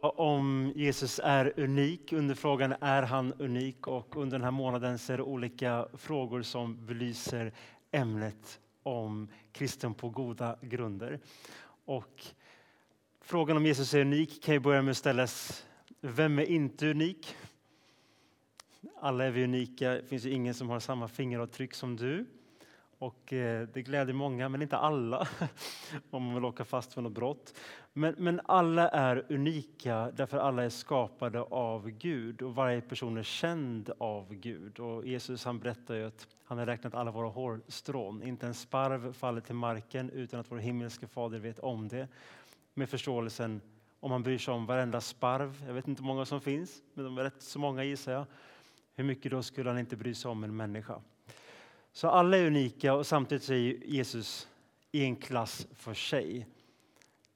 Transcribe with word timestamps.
om 0.00 0.72
Jesus 0.76 1.20
är 1.24 1.60
unik. 1.60 2.12
Under 2.12 2.34
frågan 2.34 2.74
är 2.80 3.02
han 3.02 3.32
unik? 3.32 3.86
Och 3.86 4.16
under 4.16 4.38
den 4.38 4.44
här 4.44 4.50
månaden 4.50 4.98
så 4.98 5.12
är 5.12 5.16
det 5.16 5.22
olika 5.22 5.88
frågor 5.94 6.42
som 6.42 6.86
belyser 6.86 7.52
ämnet 7.90 8.60
om 8.82 9.28
kristen 9.52 9.94
på 9.94 10.10
goda 10.10 10.56
grunder. 10.60 11.20
Och 11.84 12.24
frågan 13.20 13.56
om 13.56 13.66
Jesus 13.66 13.94
är 13.94 14.00
unik 14.00 14.42
kan 14.42 14.54
ju 14.54 14.60
börja 14.60 14.82
med 14.82 14.90
att 14.90 14.96
ställas. 14.96 15.66
Vem 16.00 16.38
är 16.38 16.44
inte 16.44 16.86
unik? 16.90 17.36
Alla 19.00 19.24
är 19.24 19.30
vi 19.30 19.44
unika. 19.44 19.90
Det 19.90 20.06
finns 20.06 20.24
ju 20.24 20.30
ingen 20.30 20.54
som 20.54 20.68
har 20.68 20.80
samma 20.80 21.08
fingeravtryck 21.08 21.74
som 21.74 21.96
du. 21.96 22.26
Och 22.98 23.32
eh, 23.32 23.68
det 23.72 23.82
gläder 23.82 24.12
många, 24.12 24.48
men 24.48 24.62
inte 24.62 24.76
alla, 24.76 25.28
om 26.10 26.24
man 26.24 26.34
vill 26.34 26.44
åka 26.44 26.64
fast 26.64 26.92
för 26.92 27.02
något 27.02 27.12
brott. 27.12 27.54
Men, 27.92 28.14
men 28.18 28.40
alla 28.44 28.88
är 28.88 29.26
unika 29.28 30.10
därför 30.16 30.38
alla 30.38 30.64
är 30.64 30.68
skapade 30.68 31.40
av 31.40 31.90
Gud 31.90 32.42
och 32.42 32.54
varje 32.54 32.80
person 32.80 33.16
är 33.16 33.22
känd 33.22 33.90
av 33.98 34.34
Gud. 34.34 34.80
Och 34.80 35.06
Jesus 35.06 35.44
han 35.44 35.58
berättar 35.58 35.94
ju 35.94 36.06
att 36.06 36.26
han 36.44 36.58
har 36.58 36.66
räknat 36.66 36.94
alla 36.94 37.10
våra 37.10 37.28
hårstrån. 37.28 38.22
Inte 38.22 38.46
en 38.46 38.54
sparv 38.54 39.12
faller 39.12 39.40
till 39.40 39.54
marken 39.54 40.10
utan 40.10 40.40
att 40.40 40.50
vår 40.50 40.58
himmelske 40.58 41.06
fader 41.06 41.38
vet 41.38 41.58
om 41.58 41.88
det. 41.88 42.08
Med 42.74 42.88
förståelsen 42.88 43.60
om 44.00 44.10
man 44.10 44.22
bryr 44.22 44.38
sig 44.38 44.54
om 44.54 44.66
varenda 44.66 45.00
sparv, 45.00 45.64
jag 45.66 45.74
vet 45.74 45.88
inte 45.88 46.02
hur 46.02 46.06
många 46.06 46.24
som 46.24 46.40
finns, 46.40 46.82
men 46.94 47.04
de 47.04 47.18
är 47.18 47.24
rätt 47.24 47.42
så 47.42 47.58
många 47.58 47.84
gissar 47.84 48.12
jag. 48.12 48.26
Hur 48.94 49.04
mycket 49.04 49.30
då 49.30 49.42
skulle 49.42 49.70
han 49.70 49.78
inte 49.78 49.96
bry 49.96 50.14
sig 50.14 50.30
om 50.30 50.44
en 50.44 50.56
människa? 50.56 51.00
Så 51.92 52.08
alla 52.08 52.36
är 52.36 52.46
unika 52.46 52.94
och 52.94 53.06
samtidigt 53.06 53.48
är 53.48 53.54
Jesus 53.84 54.48
i 54.92 55.04
en 55.04 55.16
klass 55.16 55.66
för 55.72 55.94
sig. 55.94 56.46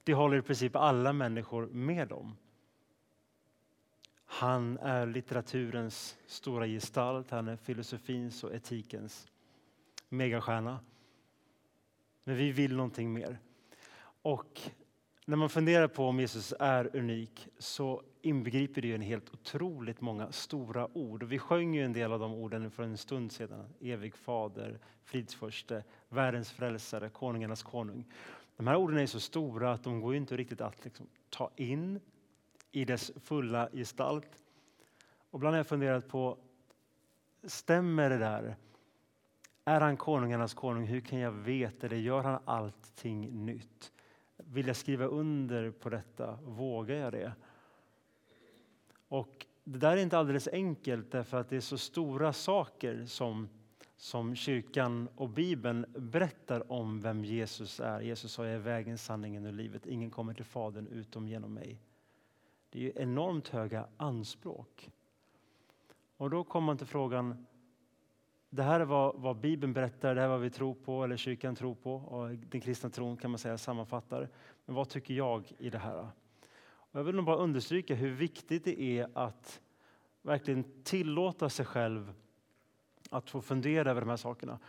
Det 0.03 0.13
håller 0.13 0.37
i 0.37 0.41
princip 0.41 0.75
alla 0.75 1.13
människor 1.13 1.67
med 1.67 2.11
om. 2.11 2.37
Han 4.25 4.77
är 4.77 5.07
litteraturens 5.07 6.17
stora 6.25 6.67
gestalt, 6.67 7.31
han 7.31 7.47
är 7.47 7.55
filosofins 7.55 8.43
och 8.43 8.53
etikens 8.53 9.27
megastjärna. 10.09 10.79
Men 12.23 12.35
vi 12.35 12.51
vill 12.51 12.75
någonting 12.75 13.13
mer. 13.13 13.39
Och 14.21 14.61
när 15.25 15.37
man 15.37 15.49
funderar 15.49 15.87
på 15.87 16.05
om 16.05 16.19
Jesus 16.19 16.53
är 16.59 16.95
unik 16.95 17.47
så 17.57 18.03
inbegriper 18.25 18.81
det 18.81 18.87
ju 18.87 18.95
en 18.95 19.01
helt 19.01 19.33
otroligt 19.33 20.01
många 20.01 20.31
stora 20.31 20.97
ord. 20.97 21.23
Och 21.23 21.31
vi 21.31 21.39
sjöng 21.39 21.75
ju 21.75 21.85
en 21.85 21.93
del 21.93 22.11
av 22.11 22.19
de 22.19 22.33
orden 22.33 22.71
för 22.71 22.83
en 22.83 22.97
stund 22.97 23.31
sedan. 23.31 23.73
Evig 23.81 24.15
fader, 24.15 24.79
fridsförste, 25.03 25.83
världens 26.09 26.51
frälsare, 26.51 27.09
konungarnas 27.09 27.63
konung. 27.63 28.05
De 28.57 28.67
här 28.67 28.75
orden 28.75 28.97
är 28.97 29.05
så 29.05 29.19
stora 29.19 29.71
att 29.71 29.83
de 29.83 30.01
går 30.01 30.15
inte 30.15 30.37
riktigt 30.37 30.61
att 30.61 30.83
liksom 30.83 31.07
ta 31.29 31.51
in 31.55 31.99
i 32.71 32.85
dess 32.85 33.11
fulla 33.23 33.69
gestalt. 33.73 34.43
Och 35.31 35.39
ibland 35.39 35.53
har 35.53 35.57
jag 35.57 35.67
funderat 35.67 36.07
på, 36.07 36.37
stämmer 37.43 38.09
det 38.09 38.17
där? 38.17 38.55
Är 39.65 39.81
han 39.81 39.97
konungarnas 39.97 40.53
konung? 40.53 40.85
Hur 40.85 41.01
kan 41.01 41.19
jag 41.19 41.31
veta 41.31 41.87
det? 41.87 41.97
Gör 41.97 42.23
han 42.23 42.39
allting 42.45 43.45
nytt? 43.45 43.91
Vill 44.37 44.67
jag 44.67 44.75
skriva 44.75 45.05
under 45.05 45.71
på 45.71 45.89
detta? 45.89 46.39
Vågar 46.43 46.95
jag 46.95 47.11
det? 47.11 47.33
Och 49.13 49.45
det 49.63 49.79
där 49.79 49.97
är 49.97 50.01
inte 50.01 50.17
alldeles 50.17 50.47
enkelt 50.47 51.11
därför 51.11 51.37
att 51.37 51.49
det 51.49 51.55
är 51.55 51.61
så 51.61 51.77
stora 51.77 52.33
saker 52.33 53.05
som, 53.05 53.49
som 53.95 54.35
kyrkan 54.35 55.09
och 55.15 55.29
Bibeln 55.29 55.85
berättar 55.97 56.71
om 56.71 57.01
vem 57.01 57.25
Jesus 57.25 57.79
är. 57.79 58.01
Jesus 58.01 58.31
sa 58.31 58.45
jag 58.45 58.53
är 58.53 58.59
vägen, 58.59 58.97
sanningen 58.97 59.45
och 59.45 59.53
livet. 59.53 59.85
Ingen 59.85 60.11
kommer 60.11 60.33
till 60.33 60.45
Fadern 60.45 60.87
utom 60.87 61.27
genom 61.27 61.53
mig. 61.53 61.81
Det 62.69 62.85
är 62.85 63.01
enormt 63.01 63.47
höga 63.47 63.87
anspråk. 63.97 64.89
Och 66.17 66.29
då 66.29 66.43
kommer 66.43 66.65
man 66.65 66.77
till 66.77 66.87
frågan, 66.87 67.45
det 68.49 68.63
här 68.63 68.79
är 68.79 68.85
vad, 68.85 69.15
vad, 69.15 69.37
Bibeln 69.37 69.73
berättar, 69.73 70.15
det 70.15 70.21
här 70.21 70.27
är 70.27 70.31
vad 70.31 70.41
vi 70.41 70.49
tror 70.49 70.73
på, 70.73 71.03
eller 71.03 71.17
kyrkan 71.17 71.55
tror 71.55 71.75
på, 71.75 71.95
och 71.95 72.29
den 72.29 72.61
kristna 72.61 72.89
tron 72.89 73.17
kan 73.17 73.31
man 73.31 73.37
säga 73.37 73.57
sammanfattar. 73.57 74.29
Men 74.65 74.75
vad 74.75 74.89
tycker 74.89 75.13
jag 75.13 75.51
i 75.57 75.69
det 75.69 75.77
här? 75.77 76.07
Jag 76.95 77.03
vill 77.03 77.15
nog 77.15 77.25
bara 77.25 77.35
understryka 77.35 77.95
hur 77.95 78.11
viktigt 78.11 78.63
det 78.63 78.81
är 78.81 79.07
att 79.13 79.61
verkligen 80.21 80.83
tillåta 80.83 81.49
sig 81.49 81.65
själv 81.65 82.13
att 83.09 83.29
få 83.29 83.41
fundera 83.41 83.91
över 83.91 84.01
de 84.01 84.09
här 84.09 84.17
sakerna. 84.17 84.59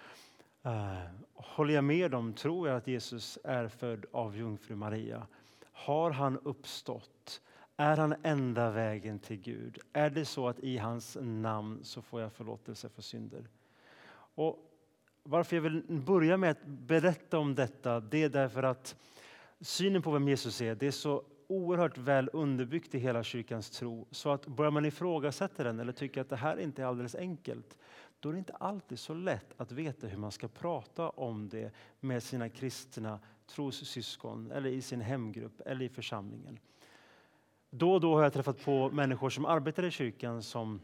Eh, 0.63 0.99
håller 1.35 1.75
jag 1.75 1.85
med 1.85 2.15
om, 2.15 2.33
tror 2.33 2.69
jag 2.69 2.77
att 2.77 2.87
Jesus 2.87 3.39
är 3.45 3.69
född 3.69 4.07
av 4.13 4.37
jungfru 4.37 4.77
Maria? 4.77 5.27
Har 5.73 6.11
han 6.11 6.39
uppstått? 6.39 7.41
Är 7.77 7.97
han 7.97 8.15
enda 8.23 8.71
vägen 8.71 9.19
till 9.19 9.41
Gud? 9.41 9.79
Är 9.93 10.11
det 10.11 10.25
så 10.25 10.49
att 10.49 10.61
i 10.61 10.79
hans 10.79 11.17
namn 11.21 11.81
så 11.83 12.03
får 12.03 12.21
jag 12.21 12.33
förlåtelse 12.33 12.89
för 12.89 13.03
synder? 13.03 13.49
Och 14.35 14.71
varför 15.23 15.57
jag 15.57 15.63
vill 15.63 15.83
börja 15.89 16.37
med 16.37 16.51
att 16.51 16.67
berätta 16.67 17.39
om 17.39 17.55
detta, 17.55 18.01
det 18.01 18.23
är 18.23 18.29
därför 18.29 18.63
att 18.63 18.97
synen 19.61 20.03
på 20.03 20.11
vem 20.11 20.29
Jesus 20.29 20.61
är, 20.61 20.75
det 20.75 20.87
är 20.87 20.91
så 20.91 21.23
oerhört 21.47 21.99
väl 21.99 22.31
underbyggt 22.33 22.95
i 22.95 22.99
hela 22.99 23.23
kyrkans 23.23 23.71
tro. 23.71 24.07
Så 24.11 24.31
att 24.31 24.47
börjar 24.47 24.71
man 24.71 24.85
ifrågasätta 24.85 25.65
den 25.65 25.81
eller 25.81 25.93
tycker 25.93 26.21
att 26.21 26.29
det 26.29 26.37
här 26.37 26.57
inte 26.57 26.83
är 26.83 26.87
alldeles 26.87 27.15
enkelt, 27.15 27.79
då 28.21 28.29
är 28.29 28.33
det 28.33 28.39
inte 28.39 28.53
alltid 28.53 28.99
så 28.99 29.15
lätt 29.15 29.55
att 29.57 29.73
veta 29.73 30.07
hur 30.07 30.19
man 30.19 30.33
ska 30.33 30.49
prata 30.49 31.09
om 31.09 31.49
det 31.49 31.73
med 32.01 32.23
sina 32.23 32.49
kristna 32.49 33.21
trossyskon 33.47 34.51
eller 34.51 34.71
i 34.71 34.83
sin 34.83 35.01
hemgrupp 35.01 35.61
eller 35.67 35.85
i 35.85 35.89
församlingen. 35.89 36.59
Då 37.71 37.93
och 37.93 38.01
då 38.01 38.15
har 38.15 38.23
jag 38.23 38.33
träffat 38.33 38.65
på 38.65 38.91
människor 38.91 39.31
som 39.31 39.45
arbetar 39.45 39.83
i 39.83 39.91
kyrkan 39.91 40.43
som 40.43 40.81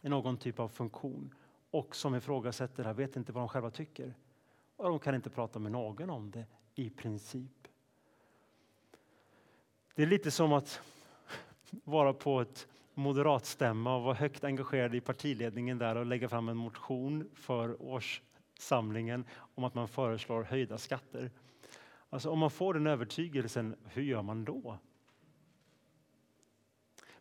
i 0.00 0.08
någon 0.08 0.36
typ 0.36 0.60
av 0.60 0.68
funktion 0.68 1.34
och 1.70 1.96
som 1.96 2.14
ifrågasätter 2.14 2.82
det 2.82 2.88
här, 2.88 2.94
vet 2.94 3.16
inte 3.16 3.32
vad 3.32 3.42
de 3.42 3.48
själva 3.48 3.70
tycker. 3.70 4.14
Och 4.76 4.88
de 4.88 4.98
kan 4.98 5.14
inte 5.14 5.30
prata 5.30 5.58
med 5.58 5.72
någon 5.72 6.10
om 6.10 6.30
det 6.30 6.46
i 6.74 6.90
princip. 6.90 7.63
Det 9.94 10.02
är 10.02 10.06
lite 10.06 10.30
som 10.30 10.52
att 10.52 10.80
vara 11.84 12.12
på 12.12 12.40
ett 12.40 12.68
moderatstämma 12.94 13.96
och 13.96 14.02
vara 14.02 14.14
högt 14.14 14.44
engagerad 14.44 14.94
i 14.94 15.00
partiledningen 15.00 15.78
där 15.78 15.96
och 15.96 16.06
lägga 16.06 16.28
fram 16.28 16.48
en 16.48 16.56
motion 16.56 17.30
för 17.34 17.82
årssamlingen 17.82 19.24
om 19.54 19.64
att 19.64 19.74
man 19.74 19.88
föreslår 19.88 20.42
höjda 20.42 20.78
skatter. 20.78 21.30
Alltså 22.10 22.30
om 22.30 22.38
man 22.38 22.50
får 22.50 22.74
den 22.74 22.86
övertygelsen, 22.86 23.76
hur 23.84 24.02
gör 24.02 24.22
man 24.22 24.44
då? 24.44 24.78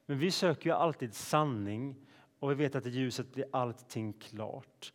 Men 0.05 0.19
vi 0.19 0.31
söker 0.31 0.69
ju 0.69 0.75
alltid 0.75 1.13
sanning 1.13 1.95
och 2.39 2.51
vi 2.51 2.55
vet 2.55 2.75
att 2.75 2.85
i 2.85 2.89
ljuset 2.89 3.33
blir 3.33 3.45
allting 3.51 4.13
klart. 4.13 4.93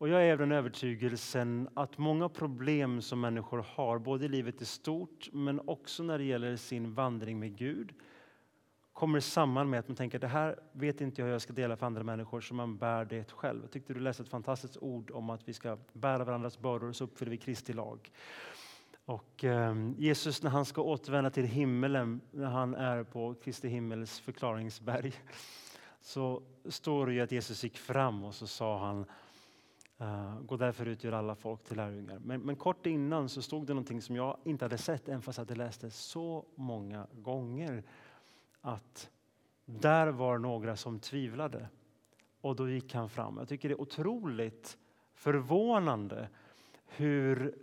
Och 0.00 0.08
jag 0.08 0.26
är 0.26 0.32
av 0.32 0.38
den 0.38 0.52
övertygelsen 0.52 1.68
att 1.74 1.98
många 1.98 2.28
problem 2.28 3.02
som 3.02 3.20
människor 3.20 3.64
har, 3.74 3.98
både 3.98 4.24
i 4.24 4.28
livet 4.28 4.62
i 4.62 4.64
stort 4.64 5.28
men 5.32 5.60
också 5.64 6.02
när 6.02 6.18
det 6.18 6.24
gäller 6.24 6.56
sin 6.56 6.94
vandring 6.94 7.38
med 7.38 7.56
Gud, 7.56 7.92
kommer 8.92 9.20
samman 9.20 9.70
med 9.70 9.80
att 9.80 9.88
man 9.88 9.96
tänker 9.96 10.18
att 10.18 10.22
det 10.22 10.28
här 10.28 10.58
vet 10.72 11.00
inte 11.00 11.20
jag 11.20 11.26
hur 11.26 11.32
jag 11.32 11.42
ska 11.42 11.52
dela 11.52 11.76
för 11.76 11.86
andra 11.86 12.02
människor, 12.02 12.40
så 12.40 12.54
man 12.54 12.76
bär 12.76 13.04
det 13.04 13.30
själv. 13.30 13.62
Jag 13.62 13.70
tyckte 13.70 13.94
du 13.94 14.00
läste 14.00 14.22
ett 14.22 14.28
fantastiskt 14.28 14.76
ord 14.76 15.10
om 15.10 15.30
att 15.30 15.48
vi 15.48 15.52
ska 15.52 15.78
bära 15.92 16.24
varandras 16.24 16.58
bördor, 16.58 16.92
så 16.92 17.04
uppfyller 17.04 17.30
vi 17.30 17.36
Kristi 17.36 17.72
lag. 17.72 18.10
Och 19.04 19.44
eh, 19.44 19.74
Jesus 19.96 20.42
när 20.42 20.50
han 20.50 20.64
ska 20.64 20.82
återvända 20.82 21.30
till 21.30 21.44
himmelen, 21.44 22.20
när 22.30 22.50
han 22.50 22.74
är 22.74 23.04
på 23.04 23.34
Kristi 23.34 23.68
himmels 23.68 24.20
förklaringsberg, 24.20 25.12
så 26.00 26.42
står 26.68 27.06
det 27.06 27.12
ju 27.12 27.20
att 27.20 27.32
Jesus 27.32 27.64
gick 27.64 27.78
fram 27.78 28.24
och 28.24 28.34
så 28.34 28.46
sa 28.46 28.78
han 28.86 29.06
Uh, 30.00 30.40
gå 30.40 30.56
därför 30.56 30.86
ut 30.86 30.98
och 30.98 31.04
gör 31.04 31.12
alla 31.12 31.34
folk 31.34 31.64
till 31.64 31.76
lärjungar. 31.76 32.18
Men, 32.18 32.40
men, 32.40 32.56
kort 32.56 32.86
innan 32.86 33.28
så 33.28 33.42
stod 33.42 33.66
det 33.66 33.74
någonting 33.74 34.02
som 34.02 34.16
jag 34.16 34.36
inte 34.44 34.64
hade 34.64 34.78
sett, 34.78 35.08
även 35.08 35.22
fast 35.22 35.38
jag 35.38 35.44
hade 35.44 35.54
läst 35.54 35.80
det 35.80 35.90
så 35.90 36.44
många 36.54 37.06
gånger. 37.12 37.82
Att 38.60 39.10
där 39.64 40.06
var 40.06 40.38
några 40.38 40.76
som 40.76 41.00
tvivlade. 41.00 41.68
Och 42.40 42.56
då 42.56 42.68
gick 42.68 42.94
han 42.94 43.08
fram. 43.08 43.36
Jag 43.38 43.48
tycker 43.48 43.68
det 43.68 43.74
är 43.74 43.80
otroligt 43.80 44.78
förvånande 45.14 46.28
hur 46.86 47.54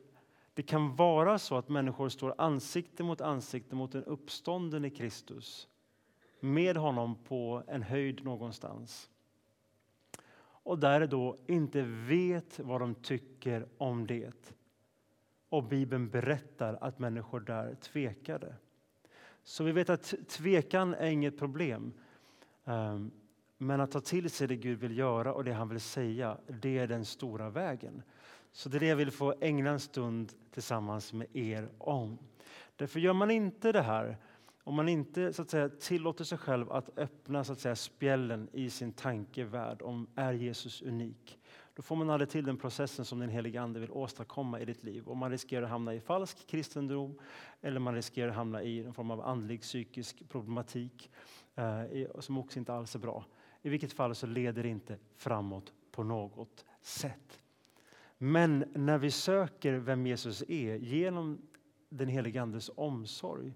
det 0.54 0.64
kan 0.64 0.96
vara 0.96 1.40
så 1.40 1.58
att 1.58 1.70
människor 1.70 2.10
står 2.10 2.36
ansikte 2.38 3.04
mot 3.04 3.22
ansikte 3.22 3.76
mot 3.76 3.92
den 3.92 4.04
uppstånden 4.04 4.86
i 4.86 4.90
Kristus 4.90 5.68
med 6.40 6.78
honom 6.78 7.16
på 7.16 7.64
en 7.68 7.84
höjd 7.84 8.24
någonstans 8.24 9.10
och 10.66 10.80
där 10.80 11.08
då 11.08 11.38
inte 11.48 11.82
vet 11.82 12.60
vad 12.60 12.82
de 12.82 12.96
tycker 12.96 13.66
om 13.78 14.08
det. 14.08 14.54
Och 15.50 15.64
Bibeln 15.64 16.10
berättar 16.10 16.78
att 16.82 17.00
människor 17.00 17.40
där 17.40 17.76
tvekade. 17.76 18.56
Så 19.44 19.64
vi 19.64 19.72
vet 19.72 19.90
att 19.90 20.14
tvekan 20.28 20.94
är 20.94 21.08
inget 21.08 21.38
problem. 21.38 21.94
Ehm, 22.66 23.12
men 23.58 23.82
att 23.82 23.92
ta 23.92 24.00
till 24.00 24.30
sig 24.30 24.48
det 24.48 24.56
Gud 24.56 24.80
vill 24.80 24.98
göra 24.98 25.34
och 25.34 25.44
det 25.44 25.54
han 25.54 25.70
vill 25.70 25.80
säga, 25.80 26.38
det 26.48 26.78
är 26.78 26.88
den 26.88 27.06
stora 27.06 27.50
vägen. 27.50 28.02
Så 28.52 28.70
det 28.70 28.78
är 28.78 28.80
det 28.80 28.88
jag 28.88 28.96
vill 28.96 29.12
få 29.12 29.34
ägna 29.42 29.70
en 29.70 29.80
stund 29.80 30.34
tillsammans 30.52 31.14
med 31.14 31.28
er 31.34 31.70
om. 31.78 32.18
Därför 32.76 33.00
gör 33.00 33.14
man 33.14 33.32
inte 33.32 33.72
det 33.72 33.82
här 33.82 34.18
om 34.68 34.76
man 34.76 34.90
inte 34.90 35.34
så 35.34 35.42
att 35.42 35.50
säga, 35.50 35.70
tillåter 35.70 36.24
sig 36.24 36.38
själv 36.38 36.72
att 36.72 36.98
öppna 36.98 37.44
så 37.44 37.54
att 37.54 37.60
säga, 37.60 37.76
spjällen 37.76 38.50
i 38.54 38.70
sin 38.70 38.94
tankevärld 38.94 39.82
om 39.82 40.08
är 40.16 40.34
Jesus 40.34 40.82
unik, 40.82 41.40
då 41.74 41.82
får 41.82 41.96
man 41.96 42.10
aldrig 42.10 42.30
till 42.30 42.46
den 42.46 42.58
processen 42.58 43.06
som 43.06 43.20
den 43.20 43.30
helige 43.30 43.62
Ande 43.62 43.80
vill 43.80 43.92
åstadkomma 43.92 44.60
i 44.60 44.66
ditt 44.66 44.84
liv. 44.84 45.08
Och 45.08 45.18
man 45.18 45.32
riskerar 45.32 45.64
att 45.64 45.70
hamna 45.70 45.94
i 45.94 46.00
falsk 46.00 46.48
kristendom 46.48 47.20
eller 47.62 47.80
man 47.80 47.96
riskerar 47.96 48.30
att 48.30 48.36
hamna 48.36 48.64
i 48.64 48.84
en 48.84 48.94
form 48.94 49.12
av 49.12 49.22
andlig 49.22 49.62
psykisk 49.62 50.30
problematik 50.30 51.12
eh, 51.56 52.20
som 52.20 52.38
också 52.38 52.60
inte 52.60 52.74
alls 52.74 52.96
är 52.96 53.00
bra. 53.00 53.26
I 53.62 53.70
vilket 53.70 53.94
fall 53.94 54.16
så 54.16 54.28
leder 54.28 54.64
det 54.64 54.70
inte 54.70 54.98
framåt 55.16 55.74
på 55.92 56.04
något 56.04 56.66
sätt. 56.82 57.42
Men 58.18 58.66
när 58.76 58.98
vi 58.98 59.12
söker 59.12 59.74
vem 59.74 60.08
Jesus 60.08 60.44
är 60.48 60.76
genom 60.76 61.42
den 61.90 62.08
helige 62.08 62.42
Andes 62.42 62.72
omsorg 62.76 63.54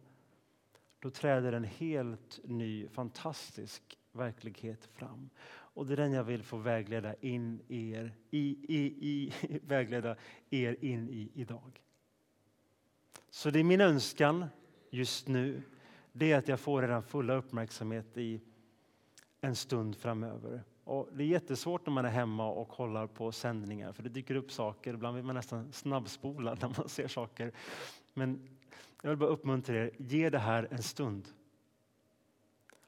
då 0.99 1.09
träder 1.09 1.53
en 1.53 1.63
helt 1.63 2.39
ny, 2.43 2.87
fantastisk 2.87 3.97
verklighet 4.11 4.85
fram. 4.85 5.29
Och 5.47 5.85
det 5.85 5.93
är 5.93 5.97
den 5.97 6.11
jag 6.11 6.23
vill 6.23 6.43
få 6.43 6.57
vägleda 6.57 7.15
in 7.21 7.61
er 7.67 8.15
i, 8.31 8.57
i, 8.67 8.79
i, 9.09 9.33
vägleda 9.63 10.15
er 10.49 10.75
in 10.81 11.09
i 11.09 11.31
idag. 11.33 11.81
Så 13.29 13.49
det 13.49 13.59
är 13.59 13.63
min 13.63 13.81
önskan 13.81 14.45
just 14.89 15.27
nu, 15.27 15.61
det 16.11 16.31
är 16.31 16.37
att 16.37 16.47
jag 16.47 16.59
får 16.59 16.83
er 16.83 17.01
fulla 17.01 17.33
uppmärksamhet 17.33 18.17
i 18.17 18.41
en 19.41 19.55
stund 19.55 19.95
framöver. 19.95 20.63
Och 20.83 21.09
det 21.13 21.23
är 21.23 21.27
jättesvårt 21.27 21.85
när 21.85 21.93
man 21.93 22.05
är 22.05 22.09
hemma 22.09 22.49
och 22.49 22.69
kollar 22.69 23.07
på 23.07 23.31
sändningar 23.31 23.91
för 23.91 24.03
det 24.03 24.09
dyker 24.09 24.35
upp 24.35 24.51
saker. 24.51 24.93
Ibland 24.93 25.15
vill 25.15 25.25
man 25.25 25.35
nästan 25.35 25.71
snabbspola 25.71 26.57
när 26.61 26.73
man 26.77 26.89
ser 26.89 27.07
saker. 27.07 27.51
Men 28.13 28.58
jag 29.01 29.09
vill 29.09 29.17
bara 29.17 29.29
uppmuntra 29.29 29.75
er, 29.75 29.91
ge 29.97 30.29
det 30.29 30.39
här 30.39 30.67
en 30.71 30.83
stund. 30.83 31.27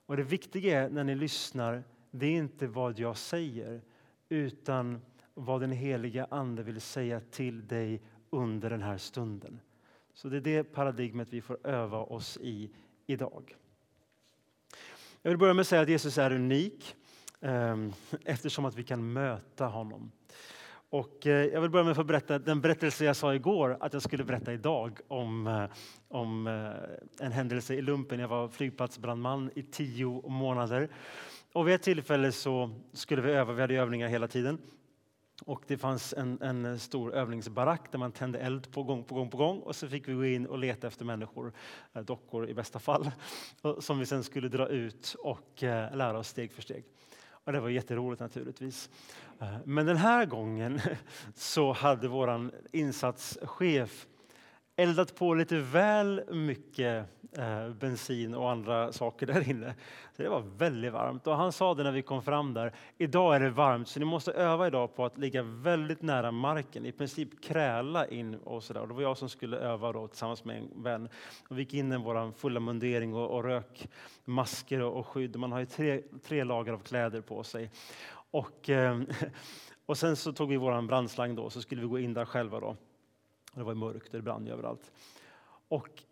Och 0.06 0.18
det 0.18 0.24
viktiga 0.24 0.82
är 0.82 0.90
när 0.90 1.04
ni 1.04 1.16
lyssnar, 1.16 1.84
det 2.12 2.26
är 2.26 2.38
inte 2.38 2.68
vad 2.68 3.00
jag 3.00 3.18
säger 3.18 3.82
utan 4.30 5.02
vad 5.34 5.62
den 5.62 5.72
heliga 5.72 6.28
Ande 6.32 6.64
vill 6.64 6.82
säga 6.82 7.20
till 7.20 7.68
dig 7.68 8.02
under 8.30 8.70
den 8.70 8.82
här 8.82 8.98
stunden. 8.98 9.60
Så 10.14 10.30
det 10.30 10.38
är 10.38 10.42
det 10.42 10.64
paradigmet 10.64 11.34
vi 11.34 11.42
får 11.42 11.68
öva 11.68 11.98
oss 11.98 12.38
i 12.42 12.70
idag. 13.06 13.56
Jag 15.22 15.32
vill 15.32 15.38
börja 15.38 15.54
med 15.54 15.62
att 15.62 15.68
säga 15.68 15.82
att 15.82 15.90
Jesus 15.90 16.18
är 16.18 16.32
unik 16.32 16.96
ehm, 17.42 17.94
eftersom 18.26 18.66
att 18.66 18.76
vi 18.76 18.84
kan 18.84 19.14
möta 19.14 19.66
honom. 19.66 20.12
Och 20.92 21.28
eh, 21.28 21.46
jag 21.46 21.62
vill 21.62 21.70
börja 21.70 21.86
med 21.86 22.00
att 22.00 22.06
berätta 22.06 22.40
den 22.40 22.62
berättelse 22.62 23.06
jag 23.06 23.16
sa 23.16 23.36
igår 23.36 23.78
att 23.80 23.94
jag 23.94 24.02
skulle 24.02 24.24
berätta 24.24 24.54
idag 24.54 25.00
om, 25.08 25.48
eh, 25.48 25.66
om 26.08 26.48
eh, 26.48 27.26
en 27.26 27.32
händelse 27.32 27.74
i 27.74 27.82
lumpen. 27.82 28.20
Jag 28.20 28.28
var 28.28 28.48
flygplatsbrandman 28.48 29.52
i 29.56 29.64
tio 29.64 30.30
månader. 30.30 30.90
Och 31.54 31.68
vid 31.68 31.76
ett 31.76 31.82
tillfälle 31.82 32.32
så 32.32 32.70
skulle 32.94 33.22
vi 33.22 33.32
öva, 33.32 33.54
vi 33.54 33.62
hade 33.62 33.76
övningar 33.76 34.08
hela 34.08 34.28
tiden. 34.28 34.58
Och 35.46 35.64
det 35.68 35.78
fanns 35.78 36.14
en, 36.14 36.42
en, 36.42 36.80
stor 36.80 37.14
övningsbarack 37.14 37.92
där 37.92 38.00
man 38.00 38.12
tände 38.12 38.40
eld 38.40 38.72
på 38.72 38.84
gång 38.84 39.04
på 39.04 39.16
gång 39.16 39.30
på 39.30 39.38
gång 39.38 39.60
och 39.60 39.76
så 39.76 39.88
fick 39.88 40.08
vi 40.08 40.14
gå 40.14 40.26
in 40.26 40.46
och 40.46 40.58
leta 40.58 40.88
efter 40.88 41.06
människor, 41.06 41.54
dockor 42.06 42.50
i 42.50 42.54
bästa 42.54 42.80
fall, 42.80 43.12
som 43.80 44.00
vi 44.00 44.06
sen 44.06 44.24
skulle 44.24 44.48
dra 44.48 44.68
ut 44.68 45.16
och 45.20 45.62
lära 45.94 46.20
oss 46.20 46.28
steg 46.28 46.52
för 46.54 46.62
steg. 46.62 46.86
Och 47.52 47.54
det 47.54 47.62
var 47.62 47.70
jätteroligt 47.70 48.22
naturligtvis. 48.22 48.90
Eh, 49.40 49.58
men 49.66 49.86
den 49.86 49.98
här 49.98 50.26
gången 50.26 50.82
så 51.36 51.74
hade 51.74 52.08
vår 52.08 52.52
insatschef 52.72 54.08
eldat 54.76 55.16
på 55.16 55.34
lite 55.34 55.58
väl 55.58 56.24
mycket 56.32 57.06
eh, 57.38 57.70
bensin 57.70 58.34
och 58.34 58.52
andra 58.52 58.92
saker 58.92 59.26
där 59.26 59.50
inne. 59.50 59.76
Så 60.16 60.24
det 60.24 60.30
var 60.30 60.44
väldigt 60.58 60.94
varmt. 60.94 61.28
Och 61.28 61.36
han 61.36 61.52
sa 61.52 61.74
det 61.74 61.84
när 61.84 61.92
vi 61.92 62.02
kom 62.02 62.24
fram 62.24 62.54
där, 62.54 62.74
idag 62.98 63.36
är 63.36 63.40
det 63.40 63.50
varmt 63.50 63.88
så 63.88 64.00
ni 64.00 64.06
måste 64.06 64.32
öva 64.32 64.68
idag 64.68 64.96
på 64.96 65.06
att 65.06 65.18
ligga 65.18 65.44
väldigt 65.44 66.02
nära 66.02 66.32
marken, 66.32 66.86
i 66.86 66.92
princip 66.92 67.44
kräla 67.44 68.08
in 68.08 68.36
och 68.36 68.64
sådär. 68.64 68.88
Det 68.88 68.94
var 68.94 69.02
jag 69.02 69.18
som 69.18 69.30
skulle 69.30 69.58
öva 69.58 69.92
då 69.92 70.08
tillsammans 70.08 70.46
med 70.46 70.58
en 70.58 70.84
vän. 70.84 71.10
Och 71.50 71.58
vi 71.58 71.62
gick 71.62 71.74
in 71.74 71.92
i 71.92 71.98
vår 71.98 72.32
fulla 72.32 72.60
mundering 72.60 73.14
och, 73.14 73.30
och 73.30 73.44
rök 73.44 73.88
masker 74.26 74.82
och, 74.82 75.00
och 75.00 75.08
skydd. 75.08 75.36
Man 75.36 75.52
har 75.52 75.60
ju 75.60 75.66
tre, 75.66 76.02
tre 76.24 76.44
lager 76.44 76.74
av 76.74 76.80
kläder 76.80 77.22
på 77.22 77.44
sig. 77.44 77.72
Och, 78.32 78.70
eh, 78.70 79.02
och 79.86 79.98
sen 79.98 80.16
så 80.16 80.34
tog 80.34 80.50
vi 80.50 80.58
vår 80.58 80.82
brandslang 80.82 81.36
då, 81.36 81.50
så 81.50 81.62
skulle 81.62 81.82
vi 81.82 81.88
gå 81.88 82.00
in 82.00 82.14
där 82.14 82.26
själva 82.26 82.60
då. 82.60 82.76
Det 83.54 83.64
var 83.64 83.74
mörkt, 83.74 84.12
det 84.12 84.22
brann 84.22 84.48
överallt. 84.48 84.92
Och 85.68 86.04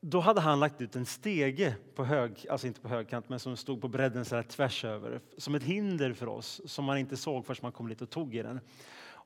då 0.00 0.20
hade 0.20 0.40
han 0.40 0.60
lagt 0.60 0.80
ut 0.80 0.96
en 0.96 1.06
stege 1.06 1.76
på 1.94 2.04
hög, 2.04 2.46
alltså 2.50 2.66
inte 2.66 2.80
på 2.80 2.88
högkant, 2.88 3.28
men 3.28 3.38
som 3.38 3.56
stod 3.56 3.80
på 3.80 3.88
bredden 3.88 4.24
så 4.24 4.36
här 4.36 4.42
tvärs 4.42 4.84
över, 4.84 5.20
som 5.38 5.54
ett 5.54 5.62
hinder 5.62 6.12
för 6.12 6.28
oss 6.28 6.60
som 6.64 6.84
man 6.84 6.98
inte 6.98 7.16
såg 7.16 7.46
förrän 7.46 7.58
man 7.62 7.72
kom 7.72 7.88
dit 7.88 8.02
och 8.02 8.10
tog 8.10 8.34
i 8.34 8.42
den. 8.42 8.60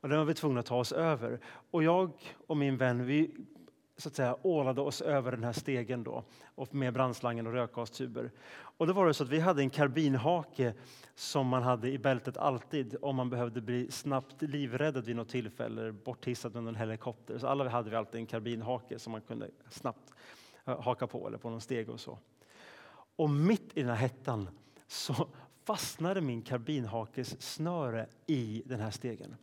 Och 0.00 0.08
den 0.08 0.18
var 0.18 0.24
vi 0.24 0.34
tvungna 0.34 0.60
att 0.60 0.66
ta 0.66 0.76
oss 0.76 0.92
över. 0.92 1.40
Och 1.70 1.82
jag 1.82 2.10
och 2.46 2.56
min 2.56 2.76
vän, 2.76 3.06
vi 3.06 3.30
så 3.98 4.08
att 4.08 4.14
säga 4.14 4.36
ålade 4.42 4.80
oss 4.80 5.00
över 5.00 5.30
den 5.30 5.44
här 5.44 5.52
stegen 5.52 6.04
då, 6.04 6.24
och 6.54 6.74
med 6.74 6.92
brandslangen 6.94 7.46
och 7.46 7.52
rökgastuber. 7.52 8.30
Och 8.50 8.86
då 8.86 8.92
var 8.92 9.06
det 9.06 9.14
så 9.14 9.24
att 9.24 9.30
vi 9.30 9.40
hade 9.40 9.62
en 9.62 9.70
karbinhake 9.70 10.74
som 11.14 11.46
man 11.46 11.62
hade 11.62 11.90
i 11.90 11.98
bältet 11.98 12.36
alltid 12.36 12.96
om 13.02 13.16
man 13.16 13.30
behövde 13.30 13.60
bli 13.60 13.90
snabbt 13.90 14.42
livräddad 14.42 15.04
vid 15.04 15.16
något 15.16 15.28
tillfälle, 15.28 15.80
eller 15.80 15.92
borthissad 15.92 16.54
med 16.54 16.68
en 16.68 16.76
helikopter. 16.76 17.38
Så 17.38 17.46
alla 17.46 17.68
hade 17.68 17.90
vi 17.90 17.96
alltid 17.96 18.20
en 18.20 18.26
karbinhake 18.26 18.98
som 18.98 19.12
man 19.12 19.20
kunde 19.20 19.50
snabbt 19.70 20.12
eh, 20.64 20.82
haka 20.82 21.06
på 21.06 21.28
eller 21.28 21.38
på 21.38 21.50
någon 21.50 21.60
steg 21.60 21.90
och 21.90 22.00
så. 22.00 22.18
Och 23.16 23.30
mitt 23.30 23.76
i 23.76 23.80
den 23.80 23.90
här 23.90 23.96
hettan 23.96 24.48
så 24.86 25.14
fastnade 25.64 26.20
min 26.20 26.42
karbinhakes 26.42 27.42
snöre 27.42 28.06
i 28.26 28.62
den 28.66 28.80
här 28.80 28.90
stegen. 28.90 29.36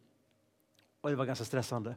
Och 1.06 1.12
det 1.12 1.16
var 1.16 1.26
ganska 1.26 1.46
stressande. 1.46 1.96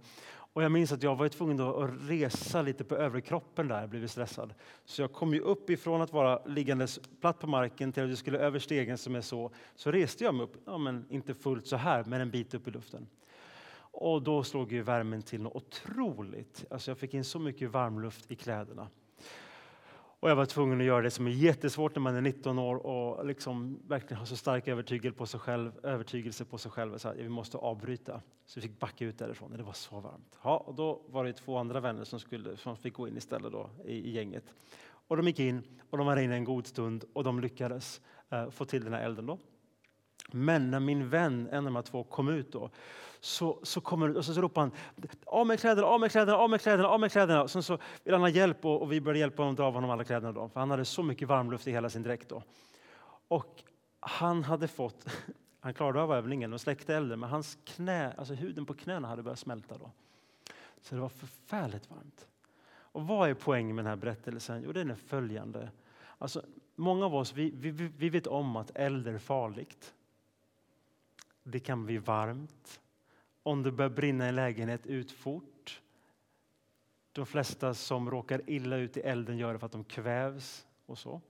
Och 0.59 0.65
jag 0.65 0.73
minns 0.73 0.93
att 0.93 1.03
jag 1.03 1.17
var 1.17 1.29
tvungen 1.29 1.61
att 1.61 1.91
resa 2.09 2.63
lite 2.63 2.85
på 2.85 2.97
överkroppen 2.97 3.69
där 3.69 3.81
jag 3.81 3.91
blev 3.91 4.07
stressad. 4.07 4.55
Så 4.85 5.03
jag 5.03 5.13
kom 5.13 5.35
ju 5.35 5.41
upp 5.41 5.71
ifrån 5.71 6.03
att 6.03 6.13
vara 6.13 6.45
liggandes 6.47 7.01
platt 7.21 7.39
på 7.39 7.47
marken 7.47 7.93
till 7.93 8.03
att 8.03 8.09
jag 8.09 8.19
skulle 8.19 8.39
över 8.39 8.59
stegen 8.59 8.99
som 8.99 9.15
är 9.15 9.21
så. 9.21 9.51
Så 9.75 9.91
reste 9.93 10.25
jag 10.25 10.35
mig 10.35 10.45
upp, 10.45 10.57
ja, 10.65 10.79
men 10.79 11.07
inte 11.11 11.35
fullt 11.35 11.67
så 11.67 11.77
här, 11.77 12.05
men 12.05 12.21
en 12.21 12.31
bit 12.31 12.55
upp 12.55 12.69
i 12.69 12.71
luften. 12.71 13.07
Och 13.77 14.23
då 14.23 14.45
slog 14.45 14.73
ju 14.73 14.83
värmen 14.83 15.23
till 15.23 15.43
något 15.43 15.57
otroligt. 15.57 16.65
Alltså 16.71 16.91
jag 16.91 16.99
fick 16.99 17.15
in 17.15 17.25
så 17.25 17.39
mycket 17.39 17.71
varmluft 17.71 18.31
i 18.31 18.37
kläderna. 18.37 18.89
Och 20.21 20.31
jag 20.31 20.37
var 20.37 20.47
tvungen 20.47 20.81
att 20.81 20.87
göra 20.87 21.03
det 21.03 21.11
som 21.11 21.27
är 21.27 21.31
jättesvårt 21.31 21.95
när 21.95 22.01
man 22.01 22.17
är 22.17 22.21
19 22.21 22.59
år 22.59 22.87
och 22.87 23.27
liksom 23.27 23.79
verkligen 23.87 24.19
har 24.19 24.27
så 24.27 24.37
stark 24.37 24.69
övertygelse 24.69 25.19
på 25.19 25.27
sig 25.27 25.41
själv, 25.41 25.73
övertygelse 25.83 26.45
på 26.45 26.59
sig 26.59 26.71
själv 26.71 26.99
så 26.99 27.09
att 27.09 27.17
vi 27.17 27.29
måste 27.29 27.57
avbryta. 27.57 28.21
Så 28.47 28.61
vi 28.61 28.69
fick 28.69 28.79
backa 28.79 29.05
ut 29.05 29.19
därifrån, 29.19 29.57
det 29.57 29.63
var 29.63 29.73
så 29.73 30.01
varmt. 30.01 30.39
Ja, 30.43 30.57
och 30.57 30.75
då 30.75 31.03
var 31.09 31.25
det 31.25 31.33
två 31.33 31.57
andra 31.57 31.81
vänner 31.81 32.05
som, 32.05 32.21
skulle, 32.21 32.57
som 32.57 32.77
fick 32.77 32.95
gå 32.95 33.09
in 33.09 33.17
istället 33.17 33.53
då, 33.53 33.71
i, 33.85 33.93
i 33.93 34.11
gänget. 34.11 34.45
Och 34.81 35.17
de 35.17 35.27
gick 35.27 35.41
in 35.41 35.63
och 35.91 35.99
de 35.99 36.07
var 36.07 36.17
inne 36.17 36.35
en 36.35 36.45
god 36.45 36.67
stund 36.67 37.05
och 37.13 37.25
de 37.25 37.41
lyckades 37.41 38.01
eh, 38.31 38.51
få 38.51 38.65
till 38.65 38.85
den 38.85 38.93
här 38.93 39.01
elden. 39.01 39.27
Då. 39.27 39.39
Men 40.33 40.71
när 40.71 40.81
min 40.81 41.09
vän, 41.09 41.49
en 41.51 41.59
av 41.59 41.65
de 41.65 41.77
här 41.77 41.83
två, 41.83 42.05
kom 42.05 42.29
ut 42.29 42.53
då, 42.53 42.71
så, 43.21 43.59
så, 43.63 43.81
kommer, 43.81 44.17
och 44.17 44.25
så, 44.25 44.35
så 44.35 44.41
ropar 44.41 44.63
han 44.63 44.73
av 45.27 45.47
med 45.47 45.61
kläderna, 45.61 45.87
av 45.89 46.01
med 46.01 46.11
kläderna, 46.11 46.39
av 46.39 46.51
med 46.51 46.61
kläderna, 46.61 46.89
av 46.89 47.01
med 47.01 47.13
kläderna. 47.13 47.43
Och 47.43 47.51
sen 47.51 47.63
så 47.63 47.79
vill 48.05 48.15
han 48.15 48.23
ha 48.23 48.29
hjälp 48.29 48.65
och, 48.65 48.83
och 48.83 48.93
vi 48.93 49.01
började 49.01 49.19
hjälpa 49.19 49.43
honom 49.43 49.53
att 49.53 49.57
dra 49.57 49.65
av 49.65 49.75
honom 49.75 49.91
alla 49.91 50.05
kläderna. 50.05 50.33
Då, 50.33 50.49
för 50.49 50.61
han 50.61 50.71
hade 50.71 50.85
så 50.85 51.03
mycket 51.03 51.29
varmluft 51.29 51.67
i 51.67 51.73
hela 51.73 51.91
sin 51.91 52.03
dräkt. 52.03 52.29
Då. 52.29 52.43
Och 53.29 53.63
han 54.01 54.45
hade 54.45 54.69
fått, 54.69 55.07
han 55.61 55.75
klarade 55.75 56.03
av 56.03 56.13
övningen 56.13 56.53
och 56.53 56.61
släckte 56.61 56.95
elden, 56.95 57.21
men 57.21 57.31
hans 57.31 57.59
knä, 57.65 58.13
alltså 58.19 58.35
huden 58.35 58.67
på 58.67 58.75
knäna 58.75 59.09
hade 59.09 59.23
börjat 59.23 59.39
smälta. 59.39 59.79
Då. 59.79 59.91
Så 60.81 60.95
det 60.95 61.01
var 61.01 61.09
förfärligt 61.09 61.91
varmt. 61.91 62.27
Och 62.91 63.07
vad 63.07 63.31
är 63.31 63.35
poängen 63.35 63.77
med 63.77 63.85
den 63.85 63.91
här 63.91 63.97
berättelsen? 63.97 64.63
Jo, 64.65 64.73
den 64.73 64.91
är 64.91 64.95
följande. 64.95 65.71
Alltså, 66.19 66.43
många 66.75 67.07
av 67.07 67.15
oss 67.15 67.33
vi, 67.33 67.51
vi, 67.51 67.71
vi 67.71 68.09
vet 68.09 68.27
om 68.27 68.57
att 68.57 68.71
eld 68.75 69.09
är 69.09 69.19
farligt. 69.19 69.95
Det 71.43 71.61
kan 71.61 71.85
bli 71.85 71.99
varmt. 71.99 72.81
Om 73.43 73.63
det 73.63 73.73
börjar 73.73 73.91
brinna 73.91 74.27
i 74.27 74.29
en 74.29 74.35
lägenhet, 74.35 74.87
ut 74.87 75.13
fort. 75.13 75.83
De 77.13 77.27
flesta 77.27 77.75
som 77.75 78.11
råkar 78.11 78.43
illa 78.47 78.77
ut 78.77 78.97
i 78.97 79.01
elden 79.01 79.39
gör 79.39 79.53
det 79.53 79.59
för 79.59 79.67
att 79.67 79.73
de 79.73 79.85
kvävs 79.85 80.67
och 80.87 80.99
så. 80.99 81.21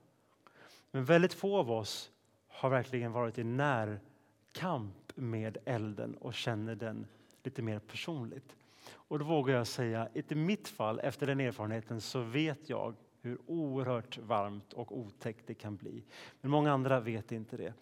Men 0.91 1.05
väldigt 1.05 1.35
få 1.35 1.57
av 1.57 1.71
oss 1.71 2.11
har 2.49 2.71
verkligen 2.71 3.13
varit 3.13 3.39
i 3.39 3.45
närkamp 3.45 5.13
med 5.15 5.59
elden 5.65 6.15
och 6.15 6.35
känner 6.35 6.75
den 6.75 7.07
lite 7.43 7.63
mer 7.63 7.79
personligt. 7.79 8.57
Och 8.91 9.19
då 9.19 9.25
vågar 9.25 9.55
jag 9.55 9.67
säga, 9.67 10.09
i 10.15 10.35
mitt 10.35 10.69
fall, 10.69 11.01
efter 11.01 11.27
den 11.27 11.41
erfarenheten, 11.41 12.01
så 12.01 12.21
vet 12.21 12.69
jag 12.69 12.95
hur 13.21 13.39
oerhört 13.47 14.19
varmt 14.19 14.73
och 14.73 14.99
otäckt 14.99 15.47
det 15.47 15.55
kan 15.55 15.77
bli. 15.77 16.05
Men 16.41 16.51
många 16.51 16.73
andra 16.73 17.01
vet 17.01 17.33
inte 17.33 17.57
det 17.57 17.73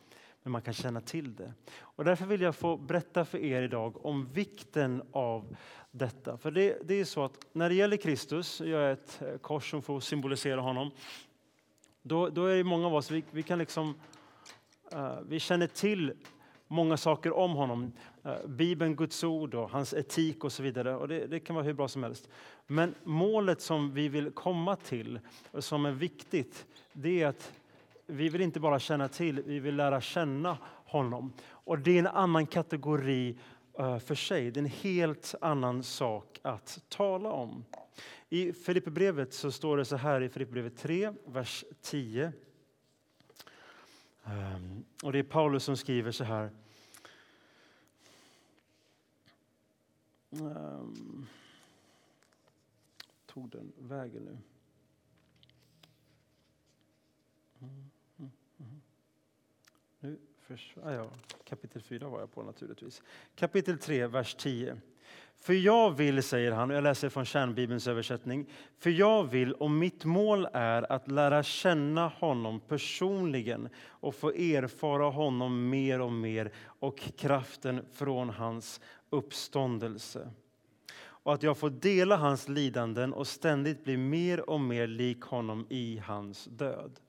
men 0.47 0.53
man 0.53 0.63
kan 0.63 0.75
känna 0.75 1.01
till 1.01 1.35
det. 1.35 1.53
Och 1.79 2.05
därför 2.05 2.27
vill 2.27 2.41
jag 2.41 2.57
få 2.57 2.77
berätta 2.77 3.25
för 3.25 3.39
er 3.39 3.63
idag 3.63 4.07
om 4.07 4.29
vikten 4.33 5.03
av 5.13 5.57
detta. 5.91 6.39
För 6.39 6.51
det, 6.51 6.79
det 6.85 6.95
är 6.95 7.05
så 7.05 7.25
att 7.25 7.47
när 7.53 7.69
det 7.69 7.75
gäller 7.75 7.97
Kristus, 7.97 8.61
jag 8.61 8.83
är 8.83 8.93
ett 8.93 9.23
eh, 9.23 9.39
kors 9.39 9.71
som 9.71 9.83
får 9.83 10.01
symbolisera 10.01 10.61
honom, 10.61 10.91
då, 12.03 12.29
då 12.29 12.47
är 12.47 12.57
det 12.57 12.65
många 12.65 12.87
av 12.87 12.95
oss, 12.95 13.11
vi, 13.11 13.25
vi 13.31 13.43
kan 13.43 13.59
liksom, 13.59 13.95
uh, 14.95 15.19
vi 15.29 15.41
känner 15.41 15.67
till 15.67 16.13
många 16.69 16.97
saker 16.97 17.33
om 17.33 17.53
honom. 17.53 17.93
Uh, 18.27 18.47
Bibeln, 18.47 18.97
Guds 18.97 19.25
ord 19.25 19.55
och 19.55 19.71
hans 19.71 19.95
etik 19.95 20.45
och 20.45 20.53
så 20.53 20.63
vidare. 20.63 20.97
Och 20.97 21.09
det, 21.09 21.27
det, 21.27 21.41
kan 21.41 21.57
vara 21.57 21.65
hur 21.65 21.73
bra 21.73 21.89
som 21.89 22.03
helst. 22.03 22.29
Men 22.67 22.95
målet 23.05 23.61
som 23.61 23.95
vi 23.95 24.09
vill 24.09 24.31
komma 24.31 24.77
till, 24.77 25.19
som 25.59 25.87
är 25.87 25.93
viktigt, 25.93 26.67
det 26.93 27.23
är 27.23 27.27
att 27.27 27.53
vi 28.07 28.29
vill 28.29 28.41
inte 28.41 28.61
bara 28.61 28.79
känna 28.79 29.09
till, 29.09 29.43
vi 29.43 29.61
vill 29.61 29.77
lära 29.77 30.01
känna 30.01 30.59
honom. 30.65 31.33
Och 31.49 31.79
det 31.79 31.91
är 31.91 31.99
en 31.99 32.07
annan 32.07 32.47
kategori 32.47 33.39
eh, 33.79 33.99
för 33.99 34.15
sig. 34.15 34.51
Det 34.51 34.61
är 34.61 34.63
en 34.63 34.71
helt 34.71 35.35
annan 35.41 35.83
sak 35.83 36.41
att 36.43 36.85
tala 36.89 37.31
om. 37.31 37.65
I 38.29 38.53
Filipperbrevet 38.53 39.35
så 39.35 39.53
står 39.53 39.77
det 39.77 39.85
så 39.85 39.97
här 39.97 40.21
i 40.21 40.29
Filipperbrevet 40.29 40.77
3, 40.77 41.13
vers 41.27 41.65
10. 41.83 42.33
Ehm, 44.25 44.85
och 45.03 45.13
det 45.13 45.19
är 45.19 45.23
Paulus 45.23 45.65
som 45.65 45.77
skriver 45.77 46.11
så 46.11 46.25
här. 46.25 46.51
Ehm, 50.31 51.27
tog 53.27 53.51
den 53.51 53.73
vägen 53.79 54.23
nu? 54.23 54.39
Mm. 57.61 57.91
Nu 60.01 60.19
försvann... 60.41 60.89
Ah, 60.89 60.95
ja, 60.95 61.11
kapitel 61.45 61.83
4 61.83 62.09
var 62.09 62.21
jag 62.21 62.33
på 62.33 62.43
naturligtvis. 62.43 63.03
Kapitel 63.35 63.79
3, 63.79 64.07
vers 64.07 64.35
10. 64.35 64.81
För 65.37 65.53
jag 65.53 65.91
vill, 65.91 66.23
säger 66.23 66.53
han, 66.53 66.71
och 66.71 66.77
jag 66.77 66.85
läser 66.85 67.09
från 67.09 67.25
kärnbibelns 67.25 67.87
översättning, 67.87 68.47
för 68.79 68.91
jag 68.91 69.25
vill 69.25 69.53
och 69.53 69.71
mitt 69.71 70.05
mål 70.05 70.49
är 70.53 70.93
att 70.93 71.11
lära 71.11 71.43
känna 71.43 72.09
honom 72.09 72.61
personligen 72.61 73.69
och 73.79 74.15
få 74.15 74.31
erfara 74.31 75.11
honom 75.11 75.69
mer 75.69 76.01
och 76.01 76.13
mer 76.13 76.53
och 76.59 76.99
kraften 77.17 77.85
från 77.93 78.31
hans 78.31 78.81
uppståndelse. 79.11 80.31
Och 80.99 81.35
att 81.35 81.43
jag 81.43 81.59
får 81.59 81.71
dela 81.71 82.17
hans 82.17 82.49
lidanden 82.49 83.13
och 83.13 83.27
ständigt 83.27 83.85
bli 83.85 83.97
mer 83.97 84.51
och 84.51 84.61
mer 84.61 84.87
lik 84.87 85.21
honom 85.23 85.67
i 85.71 85.99
hans 85.99 86.45
död. 86.45 87.01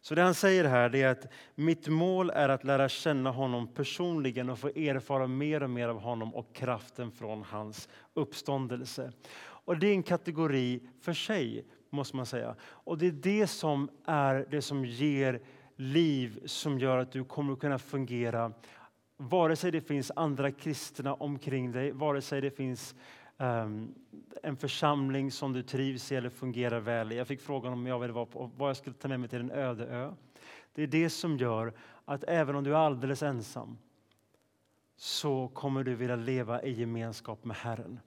Så 0.00 0.14
det 0.14 0.22
han 0.22 0.34
säger 0.34 0.64
här 0.64 0.94
är 0.94 1.08
att 1.08 1.26
mitt 1.54 1.88
mål 1.88 2.30
är 2.30 2.48
att 2.48 2.64
lära 2.64 2.88
känna 2.88 3.30
honom 3.30 3.74
personligen 3.74 4.50
och 4.50 4.58
få 4.58 4.68
erfara 4.68 5.26
mer 5.26 5.62
och 5.62 5.70
mer 5.70 5.88
av 5.88 6.00
honom 6.00 6.34
och 6.34 6.54
kraften 6.54 7.12
från 7.12 7.42
hans 7.42 7.88
uppståndelse. 8.14 9.12
Och 9.40 9.78
det 9.78 9.86
är 9.86 9.92
en 9.92 10.02
kategori 10.02 10.80
för 11.00 11.12
sig, 11.12 11.64
måste 11.90 12.16
man 12.16 12.26
säga. 12.26 12.54
Och 12.60 12.98
det 12.98 13.06
är 13.06 13.12
det 13.12 13.46
som 13.46 13.90
är 14.04 14.46
det 14.50 14.62
som 14.62 14.84
ger 14.84 15.40
liv, 15.76 16.40
som 16.46 16.78
gör 16.78 16.98
att 16.98 17.12
du 17.12 17.24
kommer 17.24 17.52
att 17.52 17.60
kunna 17.60 17.78
fungera 17.78 18.52
vare 19.16 19.56
sig 19.56 19.70
det 19.70 19.80
finns 19.80 20.12
andra 20.16 20.50
kristna 20.50 21.14
omkring 21.14 21.72
dig, 21.72 21.92
vare 21.92 22.20
sig 22.20 22.40
det 22.40 22.50
finns 22.50 22.94
um, 23.38 23.94
en 24.42 24.56
församling 24.56 25.32
som 25.32 25.52
du 25.52 25.62
trivs 25.62 26.12
i 26.12 26.16
eller 26.16 26.30
fungerar 26.30 26.80
väl 26.80 27.12
i. 27.12 27.16
Jag 27.16 27.26
fick 27.26 27.40
frågan 27.40 27.72
om 27.72 27.86
jag 27.86 27.98
ville 27.98 28.12
vara 28.12 28.26
på, 28.26 28.50
vad 28.56 28.68
jag 28.68 28.76
skulle 28.76 28.96
ta 28.96 29.08
med 29.08 29.20
mig 29.20 29.28
till 29.28 29.40
en 29.40 29.50
öde 29.50 29.86
ö. 29.86 30.14
Det 30.74 30.82
är 30.82 30.86
det 30.86 31.10
som 31.10 31.36
gör 31.36 31.72
att 32.04 32.24
även 32.24 32.56
om 32.56 32.64
du 32.64 32.70
är 32.70 32.78
alldeles 32.78 33.22
ensam 33.22 33.78
så 34.96 35.48
kommer 35.48 35.84
du 35.84 35.94
vilja 35.94 36.16
leva 36.16 36.62
i 36.62 36.72
gemenskap 36.72 37.44
med 37.44 37.56
Herren. 37.56 38.00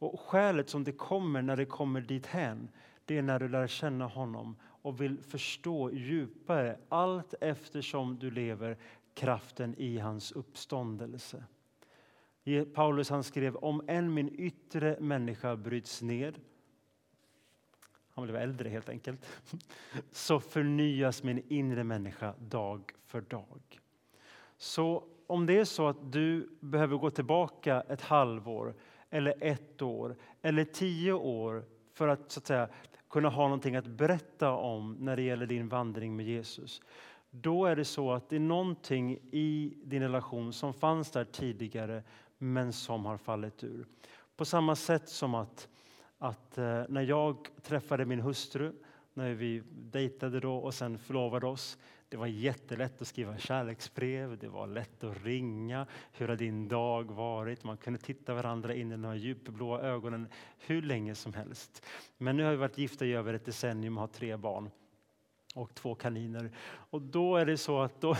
Och 0.00 0.20
skälet 0.20 0.68
som 0.68 0.84
det 0.84 0.92
kommer 0.92 1.42
när 1.42 1.56
det 1.56 1.64
kommer 1.64 2.00
dit 2.00 2.26
hen, 2.26 2.68
det 3.04 3.18
är 3.18 3.22
när 3.22 3.38
du 3.38 3.48
lär 3.48 3.66
känna 3.66 4.06
honom 4.06 4.56
och 4.62 5.00
vill 5.00 5.22
förstå 5.22 5.90
djupare 5.90 6.78
allt 6.88 7.34
eftersom 7.40 8.18
du 8.18 8.30
lever 8.30 8.76
kraften 9.14 9.74
i 9.78 9.98
hans 9.98 10.32
uppståndelse. 10.32 11.44
Paulus 12.74 13.10
han 13.10 13.24
skrev 13.24 13.56
om 13.56 13.82
än 13.86 14.14
min 14.14 14.34
yttre 14.38 14.96
människa 15.00 15.56
bryts 15.56 16.02
ned 16.02 16.40
han 18.18 18.26
blev 18.26 18.36
äldre 18.36 18.68
helt 18.68 18.88
enkelt, 18.88 19.26
så 20.12 20.40
förnyas 20.40 21.22
min 21.22 21.42
inre 21.48 21.84
människa 21.84 22.34
dag 22.38 22.92
för 23.06 23.20
dag. 23.20 23.80
Så 24.56 25.04
om 25.26 25.46
det 25.46 25.58
är 25.58 25.64
så 25.64 25.88
att 25.88 26.12
du 26.12 26.48
behöver 26.60 26.96
gå 26.96 27.10
tillbaka 27.10 27.80
ett 27.80 28.00
halvår 28.00 28.74
eller 29.10 29.34
ett 29.40 29.82
år 29.82 30.16
eller 30.42 30.64
tio 30.64 31.12
år 31.12 31.64
för 31.92 32.08
att, 32.08 32.30
så 32.30 32.40
att 32.40 32.46
säga, 32.46 32.68
kunna 33.10 33.28
ha 33.28 33.42
någonting 33.42 33.76
att 33.76 33.86
berätta 33.86 34.52
om 34.52 34.96
när 35.00 35.16
det 35.16 35.22
gäller 35.22 35.46
din 35.46 35.68
vandring 35.68 36.16
med 36.16 36.26
Jesus. 36.26 36.82
Då 37.30 37.66
är 37.66 37.76
det 37.76 37.84
så 37.84 38.12
att 38.12 38.28
det 38.28 38.36
är 38.36 38.40
någonting 38.40 39.18
i 39.30 39.74
din 39.84 40.02
relation 40.02 40.52
som 40.52 40.74
fanns 40.74 41.10
där 41.10 41.24
tidigare 41.24 42.02
men 42.38 42.72
som 42.72 43.04
har 43.04 43.16
fallit 43.16 43.64
ur. 43.64 43.86
På 44.36 44.44
samma 44.44 44.76
sätt 44.76 45.08
som 45.08 45.34
att, 45.34 45.68
att 46.18 46.58
eh, 46.58 46.82
när 46.88 47.02
jag 47.02 47.48
träffade 47.62 48.04
min 48.04 48.20
hustru, 48.20 48.72
när 49.14 49.34
vi 49.34 49.62
dejtade 49.70 50.40
då 50.40 50.56
och 50.56 50.74
sen 50.74 50.98
förlovade 50.98 51.46
oss, 51.46 51.78
det 52.08 52.16
var 52.16 52.26
jättelätt 52.26 53.02
att 53.02 53.08
skriva 53.08 53.38
kärleksbrev, 53.38 54.38
det 54.38 54.48
var 54.48 54.66
lätt 54.66 55.04
att 55.04 55.24
ringa. 55.24 55.86
Hur 56.12 56.28
har 56.28 56.36
din 56.36 56.68
dag 56.68 57.10
varit? 57.10 57.64
Man 57.64 57.76
kunde 57.76 57.98
titta 57.98 58.34
varandra 58.34 58.74
in 58.74 58.92
i 58.92 58.96
de 58.96 59.18
djupblåa 59.18 59.80
ögonen 59.80 60.28
hur 60.58 60.82
länge 60.82 61.14
som 61.14 61.34
helst. 61.34 61.86
Men 62.18 62.36
nu 62.36 62.44
har 62.44 62.50
vi 62.50 62.56
varit 62.56 62.78
gifta 62.78 63.06
i 63.06 63.12
över 63.12 63.34
ett 63.34 63.44
decennium 63.44 63.96
och 63.96 64.00
har 64.00 64.08
tre 64.08 64.36
barn 64.36 64.70
och 65.54 65.74
två 65.74 65.94
kaniner. 65.94 66.50
Och 66.66 67.02
då 67.02 67.36
är 67.36 67.46
det 67.46 67.56
så 67.56 67.80
att 67.80 68.00
då, 68.00 68.16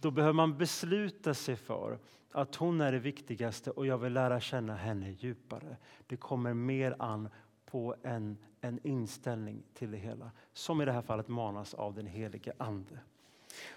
då 0.00 0.10
behöver 0.10 0.32
man 0.32 0.58
besluta 0.58 1.34
sig 1.34 1.56
för 1.56 1.98
att 2.32 2.54
hon 2.54 2.80
är 2.80 2.92
det 2.92 2.98
viktigaste 2.98 3.70
och 3.70 3.86
jag 3.86 3.98
vill 3.98 4.12
lära 4.12 4.40
känna 4.40 4.74
henne 4.74 5.10
djupare. 5.10 5.76
Det 6.06 6.16
kommer 6.16 6.54
mer 6.54 6.96
an 6.98 7.28
på 7.66 7.94
en, 8.02 8.38
en 8.60 8.80
inställning 8.82 9.62
till 9.74 9.90
det 9.90 9.96
hela, 9.96 10.30
som 10.52 10.82
i 10.82 10.84
det 10.84 10.92
här 10.92 11.02
fallet 11.02 11.28
manas 11.28 11.74
av 11.74 11.94
den 11.94 12.06
helige 12.06 12.52
Ande. 12.58 12.98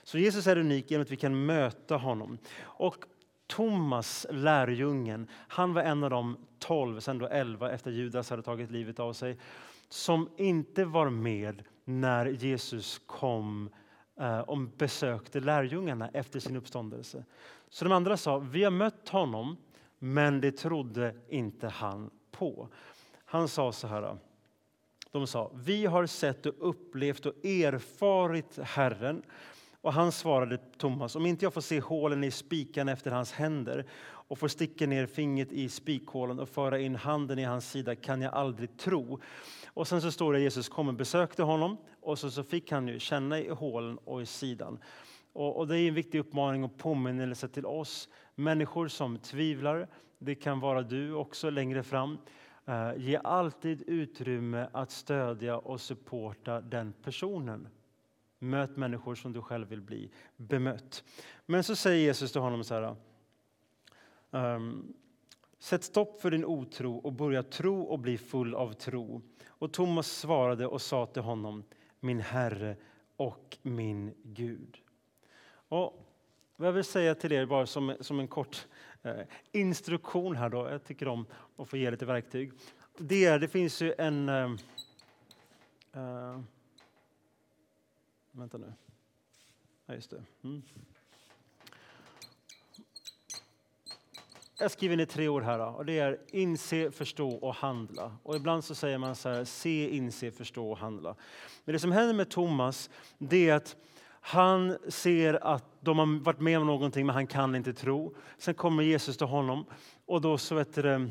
Så 0.04 0.18
Jesus 0.18 0.48
är 0.48 0.58
unik 0.58 0.92
genom 0.92 1.02
att 1.02 1.12
vi 1.12 1.16
kan 1.16 1.46
möta 1.46 1.98
honom. 1.98 2.38
Och 2.62 3.06
Thomas, 3.48 4.28
lärjungen, 4.30 5.28
han 5.32 5.74
var 5.74 5.82
en 5.82 6.04
av 6.04 6.10
de 6.10 6.38
tolv, 6.60 7.00
sen 7.00 7.18
då 7.18 7.28
elva 7.28 7.72
efter 7.72 7.92
Judas 7.92 8.30
hade 8.30 8.42
tagit 8.42 8.72
livet 8.72 9.00
av 9.00 9.14
sig, 9.14 9.38
som 9.90 10.30
inte 10.38 10.86
var 10.86 11.10
med 11.10 11.64
när 11.90 12.26
Jesus 12.26 13.02
kom 13.06 13.70
eh, 14.20 14.40
och 14.40 14.58
besökte 14.58 15.40
lärjungarna 15.40 16.10
efter 16.14 16.40
sin 16.40 16.56
uppståndelse. 16.56 17.24
Så 17.70 17.86
de 17.86 17.92
andra 17.92 18.18
sa, 18.18 18.40
vi 18.40 18.64
har 18.64 18.72
mött 18.72 19.10
honom, 19.10 19.58
men 20.00 20.42
det 20.42 20.52
trodde 20.52 21.16
inte 21.30 21.68
han 21.68 22.10
på. 22.32 22.70
Han 23.26 23.48
sa 23.48 23.72
så 23.72 23.88
här, 23.88 24.18
de 25.12 25.28
sa, 25.28 25.52
vi 25.54 25.86
har 25.86 26.06
sett 26.06 26.46
och 26.46 26.70
upplevt 26.70 27.26
och 27.26 27.46
erfarit 27.46 28.60
Herren. 28.64 29.24
Och 29.82 29.94
han 29.94 30.12
svarade 30.12 30.58
Thomas, 30.58 31.16
om 31.16 31.26
inte 31.26 31.46
jag 31.46 31.54
får 31.54 31.62
se 31.62 31.80
hålen 31.80 32.24
i 32.24 32.32
spikan 32.32 32.90
efter 32.90 33.12
hans 33.12 33.32
händer 33.32 33.86
och 34.02 34.38
får 34.38 34.48
sticka 34.48 34.88
ner 34.88 35.06
fingret 35.06 35.52
i 35.52 35.70
spikhålen 35.70 36.40
och 36.40 36.50
föra 36.50 36.80
in 36.80 36.96
handen 36.96 37.40
i 37.40 37.44
hans 37.44 37.72
sida 37.72 37.96
kan 37.96 38.22
jag 38.22 38.34
aldrig 38.34 38.78
tro. 38.78 39.20
Och 39.68 39.88
sen 39.88 40.02
så 40.02 40.12
står 40.12 40.34
det 40.34 40.40
att 40.40 40.44
Jesus 40.44 40.70
kom 40.70 40.88
och 40.88 40.94
besökte 40.94 41.44
honom 41.44 41.78
och 42.02 42.20
så, 42.20 42.32
så 42.32 42.44
fick 42.44 42.72
han 42.72 42.88
ju 42.88 43.00
känna 43.00 43.40
i 43.40 43.50
hålen 43.50 43.98
och 43.98 44.22
i 44.22 44.26
sidan. 44.26 44.80
Och, 45.34 45.58
och, 45.58 45.68
det 45.68 45.80
är 45.80 45.88
en 45.88 45.94
viktig 45.94 46.20
uppmaning 46.20 46.64
och 46.64 46.78
påminnelse 46.78 47.48
till 47.48 47.66
oss 47.66 48.10
människor 48.36 48.88
som 48.88 49.18
tvivlar. 49.18 49.88
Det 50.18 50.36
kan 50.36 50.60
vara 50.60 50.82
du 50.82 51.14
också 51.14 51.50
längre 51.50 51.84
fram. 51.84 52.18
Eh, 52.66 52.92
ge 52.98 53.20
alltid 53.24 53.84
utrymme 53.88 54.68
att 54.72 54.92
stödja 54.92 55.58
och 55.58 55.82
supporta 55.82 56.62
den 56.62 56.94
personen. 57.04 57.68
Möt 58.40 58.78
människor 58.78 59.16
som 59.16 59.34
du 59.34 59.42
själv 59.42 59.68
vill 59.68 59.82
bli 59.82 60.12
bemött. 60.38 61.04
Men 61.46 61.64
så 61.64 61.76
säger 61.76 61.98
Jesus 61.98 62.32
till 62.32 62.42
honom 62.42 62.64
så 62.64 62.74
här. 62.74 62.96
Um, 64.32 64.94
Sätt 65.60 65.84
stopp 65.84 66.22
för 66.22 66.32
din 66.32 66.46
otro 66.46 66.98
och 66.98 67.14
börja 67.14 67.44
tro 67.44 67.82
och 67.82 68.00
bli 68.00 68.18
full 68.18 68.56
av 68.56 68.74
tro. 68.74 69.22
Och 69.48 69.74
Thomas 69.74 70.08
svarade 70.08 70.68
och 70.68 70.82
sa 70.82 71.06
till 71.06 71.22
honom, 71.22 71.64
min 72.00 72.20
Herre 72.20 72.76
och 73.16 73.58
min 73.62 74.14
Gud. 74.24 74.78
Och 75.52 76.06
vad 76.56 76.68
jag 76.68 76.74
vill 76.74 76.84
säga 76.84 77.16
till 77.16 77.32
er 77.32 77.46
bara 77.46 77.66
som, 77.66 77.96
som 78.00 78.20
en 78.20 78.28
kort 78.28 78.68
eh, 79.04 79.20
instruktion 79.52 80.36
här 80.36 80.50
då, 80.50 80.70
jag 80.70 80.84
tycker 80.84 81.08
om 81.08 81.26
att 81.58 81.70
få 81.70 81.78
ge 81.78 81.92
lite 81.92 82.06
verktyg. 82.06 82.52
Det, 82.98 83.26
är, 83.26 83.40
det 83.40 83.48
finns 83.48 83.82
ju 83.82 83.94
en... 83.98 84.30
Eh, 84.30 84.52
eh, 85.94 86.40
vänta 88.40 88.58
nu. 88.58 88.74
Ja, 89.86 89.94
just 89.94 90.10
det. 90.10 90.24
Mm. 90.44 90.62
jag 94.60 94.72
skriver 94.72 94.98
ner 94.98 95.06
tre 95.06 95.28
ord 95.28 95.44
här 95.44 95.60
och 95.60 95.86
det 95.86 96.00
är 96.00 96.18
inse, 96.32 96.92
förstå 96.92 97.30
och 97.30 97.56
handla. 97.56 98.16
Och 98.24 98.36
ibland 98.36 98.64
så 98.64 98.76
säger 98.76 98.98
man 98.98 99.16
så 99.16 99.30
här, 99.30 99.44
se, 99.44 99.90
inse, 99.96 100.32
förstå 100.32 100.72
och 100.72 100.78
handla. 100.78 101.16
Men 101.66 101.74
det 101.74 101.80
som 101.80 101.92
händer 101.92 102.14
med 102.14 102.30
Thomas, 102.30 102.90
det 103.18 103.50
är 103.50 103.56
att 103.56 103.76
han 104.22 104.78
ser 104.88 105.34
att 105.44 105.66
de 105.80 106.00
har 106.00 106.24
varit 106.24 106.40
med 106.40 106.60
om 106.60 106.68
någonting 106.68 107.06
men 107.06 107.16
han 107.16 107.28
kan 107.28 107.56
inte 107.56 107.74
tro. 107.74 108.16
Sen 108.38 108.54
kommer 108.54 108.84
Jesus 108.84 109.18
till 109.18 109.28
honom 109.28 109.66
och 110.06 110.22
då 110.22 110.38
så 110.38 110.56
vet 110.56 110.76
du, 110.76 111.10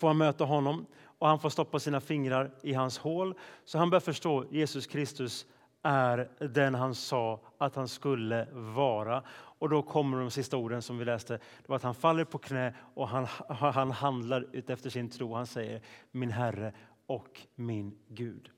får 0.00 0.06
han 0.06 0.18
möta 0.18 0.44
honom 0.44 0.86
och 1.04 1.28
han 1.28 1.40
får 1.40 1.50
stoppa 1.50 1.80
sina 1.80 2.00
fingrar 2.00 2.50
i 2.62 2.72
hans 2.72 2.98
hål. 2.98 3.34
Så 3.64 3.78
han 3.78 3.90
börjar 3.90 4.00
förstå 4.00 4.44
Jesus 4.50 4.86
Kristus 4.86 5.46
är 5.82 6.28
den 6.38 6.74
han 6.74 6.94
sa 6.94 7.40
att 7.58 7.76
han 7.76 7.88
skulle 7.88 8.46
vara. 8.52 9.22
Och 9.32 9.68
då 9.68 9.82
kommer 9.82 10.18
de 10.18 10.30
sista 10.30 10.56
orden 10.56 10.82
som 10.82 10.98
vi 10.98 11.04
läste. 11.04 11.32
Det 11.32 11.68
var 11.68 11.76
att 11.76 11.82
han 11.82 11.94
faller 11.94 12.24
på 12.24 12.38
knä 12.38 12.74
och 12.94 13.08
han, 13.08 13.26
han 13.48 13.90
handlar 13.90 14.46
utefter 14.52 14.90
sin 14.90 15.10
tro. 15.10 15.34
Han 15.34 15.46
säger 15.46 15.80
min 16.10 16.30
Herre 16.30 16.72
och 17.06 17.40
min 17.54 17.98
Gud. 18.08 18.50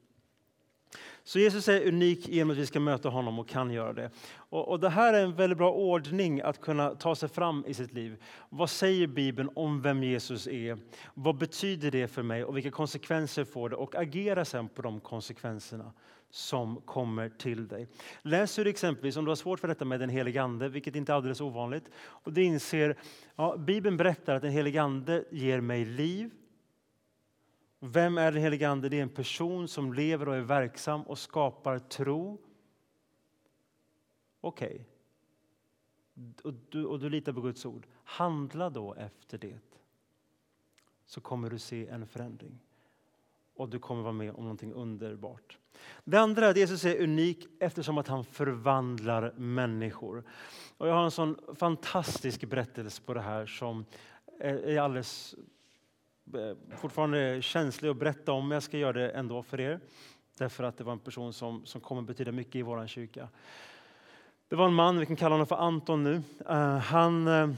Så 1.22 1.38
Jesus 1.38 1.68
är 1.68 1.88
unik 1.88 2.28
genom 2.28 2.50
att 2.50 2.56
vi 2.56 2.66
ska 2.66 2.80
möta 2.80 3.08
honom 3.08 3.38
och 3.38 3.48
kan 3.48 3.70
göra 3.70 3.92
det. 3.92 4.10
Och, 4.34 4.68
och, 4.68 4.80
Det 4.80 4.88
här 4.88 5.14
är 5.14 5.24
en 5.24 5.34
väldigt 5.34 5.58
bra 5.58 5.72
ordning 5.72 6.40
att 6.40 6.60
kunna 6.60 6.94
ta 6.94 7.14
sig 7.14 7.28
fram 7.28 7.64
i 7.66 7.74
sitt 7.74 7.92
liv. 7.92 8.22
Vad 8.48 8.70
säger 8.70 9.06
Bibeln 9.06 9.50
om 9.54 9.82
vem 9.82 10.02
Jesus 10.02 10.46
är? 10.46 10.78
Vad 11.14 11.36
betyder 11.38 11.90
det 11.90 12.08
för 12.08 12.22
mig 12.22 12.44
och 12.44 12.56
vilka 12.56 12.70
konsekvenser 12.70 13.44
får 13.44 13.68
det? 13.68 13.76
Och 13.76 13.94
agera 13.94 14.44
sen 14.44 14.68
på 14.68 14.82
de 14.82 15.00
konsekvenserna 15.00 15.92
som 16.34 16.80
kommer 16.80 17.28
till 17.28 17.68
dig. 17.68 17.88
Läser 18.22 18.64
du 18.64 18.70
exempelvis 18.70 19.16
om 19.16 19.24
du 19.24 19.30
har 19.30 19.36
svårt 19.36 19.60
för 19.60 19.68
detta 19.68 19.84
med 19.84 20.00
den 20.00 20.08
helige 20.08 20.42
Ande, 20.42 20.68
vilket 20.68 20.96
inte 20.96 21.12
är 21.12 21.16
alldeles 21.16 21.40
ovanligt, 21.40 21.90
och 21.96 22.32
du 22.32 22.42
inser 22.42 22.98
ja, 23.36 23.56
Bibeln 23.56 23.96
berättar 23.96 24.34
att 24.34 24.42
den 24.42 24.50
helige 24.50 24.82
Ande 24.82 25.24
ger 25.30 25.60
mig 25.60 25.84
liv. 25.84 26.30
Vem 27.80 28.18
är 28.18 28.32
den 28.32 28.42
helige 28.42 28.68
Ande? 28.68 28.88
Det 28.88 28.98
är 28.98 29.02
en 29.02 29.08
person 29.08 29.68
som 29.68 29.92
lever 29.92 30.28
och 30.28 30.34
är 30.34 30.40
verksam 30.40 31.02
och 31.02 31.18
skapar 31.18 31.78
tro. 31.78 32.38
Okej. 34.40 34.86
Okay. 36.16 36.32
Och, 36.44 36.54
du, 36.70 36.84
och 36.84 37.00
du 37.00 37.10
litar 37.10 37.32
på 37.32 37.40
Guds 37.40 37.66
ord. 37.66 37.86
Handla 38.04 38.70
då 38.70 38.94
efter 38.94 39.38
det. 39.38 39.58
Så 41.06 41.20
kommer 41.20 41.50
du 41.50 41.58
se 41.58 41.86
en 41.88 42.06
förändring. 42.06 42.60
Och 43.54 43.68
du 43.68 43.78
kommer 43.78 44.02
vara 44.02 44.12
med 44.12 44.34
om 44.34 44.42
någonting 44.42 44.72
underbart. 44.72 45.58
Det 46.04 46.16
andra 46.16 46.46
är 46.46 46.50
att 46.50 46.56
Jesus 46.56 46.84
är 46.84 47.02
unik 47.02 47.46
eftersom 47.60 47.98
att 47.98 48.08
han 48.08 48.24
förvandlar 48.24 49.32
människor. 49.36 50.24
Och 50.76 50.88
jag 50.88 50.94
har 50.94 51.04
en 51.04 51.10
sån 51.10 51.38
fantastisk 51.58 52.44
berättelse 52.44 53.02
på 53.02 53.14
det 53.14 53.20
här 53.20 53.46
som 53.46 53.84
är 54.40 54.80
alldeles 54.80 55.34
eh, 56.34 56.76
fortfarande 56.76 57.42
känslig 57.42 57.88
att 57.88 57.96
berätta 57.96 58.32
om, 58.32 58.48
men 58.48 58.56
jag 58.56 58.62
ska 58.62 58.78
göra 58.78 58.92
det 58.92 59.10
ändå 59.10 59.42
för 59.42 59.60
er. 59.60 59.80
Därför 60.38 60.64
att 60.64 60.76
det 60.76 60.84
var 60.84 60.92
en 60.92 60.98
person 60.98 61.32
som, 61.32 61.66
som 61.66 61.80
kommer 61.80 62.02
betyda 62.02 62.32
mycket 62.32 62.54
i 62.54 62.62
vår 62.62 62.86
kyrka. 62.86 63.28
Det 64.48 64.56
var 64.56 64.66
en 64.66 64.74
man, 64.74 64.98
vi 64.98 65.06
kan 65.06 65.16
kalla 65.16 65.34
honom 65.34 65.46
för 65.46 65.56
Anton 65.56 66.04
nu. 66.04 66.22
Uh, 66.50 66.76
han 66.76 67.28
uh, 67.28 67.54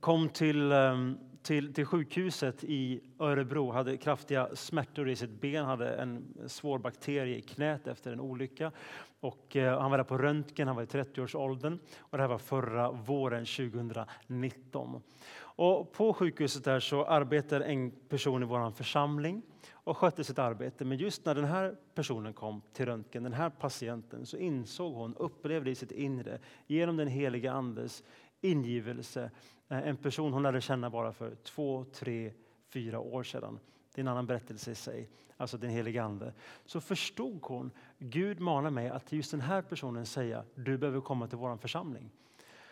kom 0.00 0.28
till 0.28 0.72
um, 0.72 1.18
till, 1.42 1.74
till 1.74 1.86
sjukhuset 1.86 2.64
i 2.64 3.00
Örebro, 3.18 3.70
hade 3.70 3.96
kraftiga 3.96 4.48
smärtor 4.54 5.08
i 5.08 5.16
sitt 5.16 5.40
ben, 5.40 5.64
hade 5.64 5.94
en 5.94 6.34
svår 6.46 6.78
bakterie 6.78 7.36
i 7.36 7.42
knät 7.42 7.86
efter 7.86 8.12
en 8.12 8.20
olycka. 8.20 8.72
Och, 9.20 9.56
eh, 9.56 9.80
han 9.80 9.90
var 9.90 9.98
där 9.98 10.04
på 10.04 10.18
röntgen, 10.18 10.66
han 10.66 10.76
var 10.76 10.82
i 10.82 10.86
30-årsåldern 10.86 11.78
och 11.98 12.18
det 12.18 12.22
här 12.22 12.28
var 12.28 12.38
förra 12.38 12.90
våren 12.90 13.46
2019. 13.46 15.02
Och 15.40 15.92
på 15.92 16.14
sjukhuset 16.14 16.64
där 16.64 16.80
så 16.80 17.04
arbetar 17.04 17.60
en 17.60 17.90
person 17.90 18.42
i 18.42 18.46
vår 18.46 18.70
församling 18.70 19.42
och 19.72 19.96
skötte 19.96 20.24
sitt 20.24 20.38
arbete. 20.38 20.84
Men 20.84 20.98
just 20.98 21.24
när 21.24 21.34
den 21.34 21.44
här 21.44 21.76
personen 21.94 22.32
kom 22.32 22.62
till 22.72 22.86
röntgen, 22.86 23.22
den 23.22 23.32
här 23.32 23.50
patienten, 23.50 24.26
så 24.26 24.36
insåg 24.36 24.94
hon, 24.94 25.14
upplevde 25.14 25.70
i 25.70 25.74
sitt 25.74 25.92
inre, 25.92 26.38
genom 26.66 26.96
den 26.96 27.08
heliga 27.08 27.52
Andes 27.52 28.02
ingivelse, 28.40 29.30
Eh, 29.70 29.88
en 29.88 29.96
person 29.96 30.32
hon 30.32 30.42
lärde 30.42 30.60
känna 30.60 30.90
bara 30.90 31.12
för 31.12 31.34
två, 31.34 31.84
tre, 31.92 32.32
fyra 32.68 33.00
år 33.00 33.22
sedan. 33.22 33.58
Det 33.94 34.00
är 34.00 34.02
en 34.02 34.08
annan 34.08 34.26
berättelse 34.26 34.70
i 34.70 34.74
sig, 34.74 35.10
alltså 35.36 35.58
den 35.58 35.70
helige 35.70 36.02
Ande. 36.02 36.32
Så 36.64 36.80
förstod 36.80 37.40
hon, 37.42 37.70
Gud 37.98 38.40
manar 38.40 38.70
mig 38.70 38.88
att 38.88 39.06
till 39.06 39.18
just 39.18 39.30
den 39.30 39.40
här 39.40 39.62
personen 39.62 40.06
säga, 40.06 40.44
du 40.54 40.78
behöver 40.78 41.00
komma 41.00 41.28
till 41.28 41.38
vår 41.38 41.56
församling. 41.56 42.10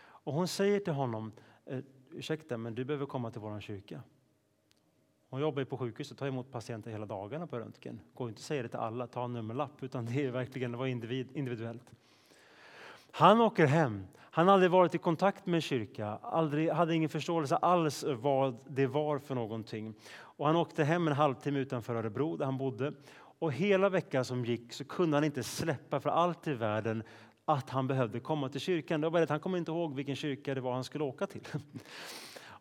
Och 0.01 0.33
hon 0.33 0.49
säger 0.49 0.81
till 0.81 0.93
honom, 0.93 1.33
eh, 1.65 1.79
ursäkta 2.11 2.57
men 2.57 2.75
du 2.75 2.85
behöver 2.85 3.07
komma 3.07 3.31
till 3.31 3.41
vår 3.41 3.61
kyrka. 3.61 4.03
Hon 5.31 5.41
jobbar 5.41 5.65
på 5.65 5.79
sjukhus 5.79 6.11
och 6.11 6.19
tar 6.19 6.27
emot 6.27 6.51
patienter 6.51 6.91
hela 6.91 7.07
dagarna 7.07 7.47
på 7.47 7.59
röntgen. 7.59 8.01
Går 8.15 8.29
inte 8.29 8.39
att 8.39 8.43
säga 8.43 8.63
det 8.63 8.69
till 8.69 8.79
alla, 8.79 9.07
ta 9.07 9.25
en 9.25 9.33
nummerlapp, 9.33 9.83
utan 9.83 10.07
det 10.07 10.25
är 10.25 10.31
verkligen 10.31 10.73
det 10.73 10.79
var 10.79 10.87
individ, 10.87 11.29
individuellt. 11.35 11.91
Han 13.11 13.41
åker 13.41 13.67
hem. 13.67 14.07
Han 14.31 14.49
hade 14.49 14.55
aldrig 14.55 14.71
varit 14.71 14.95
i 14.95 14.99
kontakt 14.99 15.47
med 15.47 15.55
en 15.55 15.61
kyrka, 15.61 16.19
aldrig, 16.23 16.71
hade 16.71 16.95
ingen 16.95 17.09
förståelse 17.09 17.57
alls 17.57 18.05
vad 18.09 18.57
det 18.69 18.87
var 18.87 19.19
för 19.19 19.35
någonting. 19.35 19.95
Och 20.21 20.47
han 20.47 20.57
åkte 20.57 20.85
hem 20.85 21.09
en 21.09 21.15
halvtimme 21.15 21.59
utanför 21.59 21.95
Örebro 21.95 22.37
där 22.37 22.45
han 22.45 22.59
bodde. 22.59 22.93
Och 23.39 23.53
hela 23.53 23.89
veckan 23.89 24.25
som 24.25 24.45
gick 24.45 24.73
så 24.73 24.85
kunde 24.85 25.17
han 25.17 25.25
inte 25.25 25.43
släppa 25.43 26.01
för 26.01 26.11
allt 26.11 26.49
i 26.49 26.55
världen 26.55 27.03
att 27.45 27.71
han 27.71 27.87
behövde 27.87 28.21
komma 28.21 28.49
till 28.49 28.61
kyrkan. 28.61 29.01
Det 29.01 29.09
var 29.09 29.21
att 29.21 29.31
han 29.31 29.41
kom 29.41 29.57
inte 29.57 29.71
ihåg 29.71 29.95
vilken 29.95 30.17
kyrka 30.17 30.55
det 30.55 30.61
var 30.61 30.73
han 30.73 30.85
skulle 30.85 31.05
åka 31.05 31.27
till. 31.27 31.43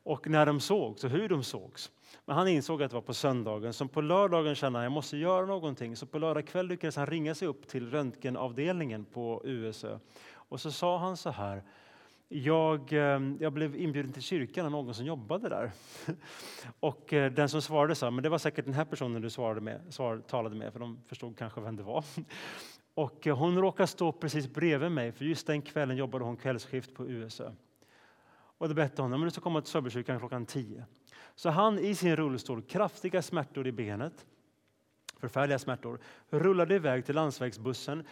Och 0.04 0.28
när 0.28 0.46
de 0.46 0.60
sågs 0.60 1.04
och 1.04 1.10
hur 1.10 1.30
de 1.30 1.44
sågs. 1.44 1.92
Men 2.26 2.36
han 2.36 2.48
insåg 2.48 2.84
att 2.84 2.92
det 2.92 2.96
var 2.96 3.02
på 3.02 3.14
söndagen. 3.14 3.74
Så 3.74 3.88
på 3.88 4.02
lördagen 4.02 4.56
kände 4.56 4.80
han 4.80 4.84
att 4.84 4.86
jag 4.86 4.92
måste 4.92 5.18
göra 5.18 5.46
någonting. 5.46 5.96
Så 5.96 6.06
på 6.06 6.20
lördag 6.20 6.48
kväll 6.48 6.68
lyckades 6.68 6.96
han 6.96 7.06
ringa 7.06 7.36
sig 7.36 7.48
upp 7.48 7.68
till 7.68 7.92
röntgenavdelningen 7.92 9.06
på 9.06 9.42
USÖ 9.46 10.00
och 10.50 10.62
så 10.62 10.72
sa 10.72 10.98
han 10.98 11.18
så 11.18 11.30
här. 11.30 11.64
Jag, 12.30 12.94
eh, 12.94 13.22
jag 13.40 13.54
blev 13.54 13.76
inbjuden 13.76 14.14
till 14.14 14.22
kyrkan 14.22 14.66
av 14.66 14.72
någon 14.72 14.94
som 14.94 15.06
jobbade 15.06 15.50
där. 15.50 15.72
Och 16.80 17.14
eh, 17.14 17.32
den 17.32 17.50
som 17.50 17.62
svarade 17.62 17.96
sa, 17.96 18.12
men 18.12 18.24
det 18.24 18.30
var 18.30 18.38
säkert 18.38 18.66
den 18.66 18.74
här 18.74 18.86
personen 18.86 19.22
du 19.22 19.30
svarade 19.30 19.62
med, 19.62 19.82
svar, 19.90 20.22
talade 20.28 20.56
med, 20.56 20.74
för 20.74 20.80
de 20.80 21.00
förstod 21.08 21.38
kanske 21.38 21.62
vem 21.62 21.76
det 21.76 21.84
var. 21.84 22.04
Och 22.94 23.28
eh, 23.28 23.38
hon 23.38 23.58
råkade 23.58 23.88
stå 23.88 24.12
precis 24.12 24.54
bredvid 24.54 24.92
mig, 24.92 25.12
för 25.12 25.26
just 25.26 25.48
den 25.48 25.62
kvällen 25.62 25.98
jobbade 25.98 26.26
hon 26.26 26.38
kvällsskift 26.38 26.94
på 26.94 27.08
USÖ. 27.08 27.52
Och 28.58 28.68
då 28.68 28.74
berättade 28.74 29.02
hon, 29.02 29.12
men 29.12 29.22
du 29.22 29.32
ska 29.32 29.42
komma 29.42 29.62
till 29.62 29.72
Söderkyrkan 29.72 30.20
klockan 30.20 30.46
tio. 30.46 30.86
Så 31.36 31.50
han 31.50 31.80
i 31.80 31.96
sin 31.96 32.16
rullstol, 32.16 32.62
kraftiga 32.62 33.22
smärtor 33.22 33.68
i 33.68 33.72
benet, 33.72 34.26
förfärliga 35.20 35.60
smärtor, 35.60 36.00
rullade 36.30 36.76
iväg 36.76 37.06
till 37.06 37.16
landsvägsbussen, 37.16 38.04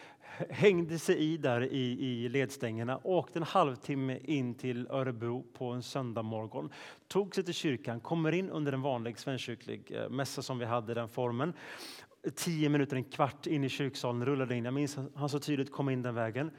hängde 0.49 0.99
sig 0.99 1.17
i 1.17 1.37
där 1.37 1.61
i, 1.61 2.05
i 2.05 2.29
ledstängerna, 2.29 2.99
åkte 3.03 3.39
en 3.39 3.43
halvtimme 3.43 4.19
in 4.23 4.55
till 4.55 4.87
Örebro 4.87 5.45
på 5.53 5.65
en 5.65 5.83
söndag 5.83 6.21
morgon, 6.21 6.69
tog 7.07 7.35
sig 7.35 7.43
till 7.43 7.53
kyrkan, 7.53 7.99
kommer 7.99 8.31
in 8.31 8.49
under 8.49 8.73
en 8.73 8.81
vanlig 8.81 9.19
svenskkyrklig 9.19 9.91
eh, 9.91 10.09
mässa 10.09 10.41
som 10.41 10.59
vi 10.59 10.65
hade 10.65 10.93
den 10.93 11.09
formen. 11.09 11.53
Tio 12.35 12.69
minuter, 12.69 12.95
en 12.95 13.03
kvart 13.03 13.47
in 13.47 13.63
i 13.63 13.69
kyrksalen 13.69 14.25
rullade 14.25 14.55
in. 14.55 14.65
Jag 14.65 14.73
minns 14.73 14.97
han 15.15 15.29
så 15.29 15.39
tydligt 15.39 15.71
kom 15.71 15.89
in 15.89 16.01
den 16.01 16.15
vägen. 16.15 16.51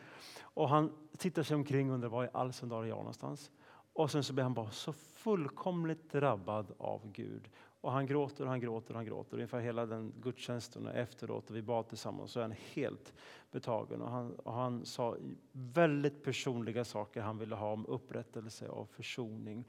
Och 0.43 0.69
han 0.69 0.93
tittar 1.19 1.43
sig 1.43 1.55
omkring 1.55 1.89
och 1.89 1.95
undrar 1.95 2.09
var 2.09 2.25
i 2.25 2.29
all 2.33 2.53
sin 2.53 2.69
dar 2.69 2.83
är 2.83 2.87
jag 2.87 2.99
någonstans? 2.99 3.51
Och 3.93 4.11
sen 4.11 4.25
så 4.25 4.33
blir 4.33 4.43
han 4.43 4.55
bara 4.55 4.71
så 4.71 4.93
fullkomligt 4.93 6.13
drabbad 6.13 6.73
av 6.79 7.13
Gud 7.13 7.49
och 7.87 7.93
han 7.93 8.07
gråter 8.07 8.45
och 8.45 8.51
han 8.51 8.61
gråter 8.61 8.91
och 8.91 8.97
han 8.97 9.07
gråter. 9.07 9.35
Ungefär 9.35 9.61
hela 9.61 9.87
den 9.87 10.13
gudstjänsten 10.23 10.87
efteråt 10.87 11.51
och 11.51 11.57
vi 11.57 11.63
bad 11.63 11.89
tillsammans 11.89 12.31
så 12.31 12.41
är 12.41 12.43
han 12.43 12.55
helt 12.73 13.13
betagen. 13.51 14.03
Och 14.03 14.11
han, 14.11 14.33
och 14.33 14.53
han 14.53 14.85
sa 14.85 15.17
väldigt 15.53 16.25
personliga 16.25 16.85
saker 16.85 17.21
han 17.21 17.39
ville 17.39 17.55
ha 17.55 17.73
om 17.73 17.87
upprättelse 17.87 18.69
och 18.69 18.91
försoning 18.91 19.65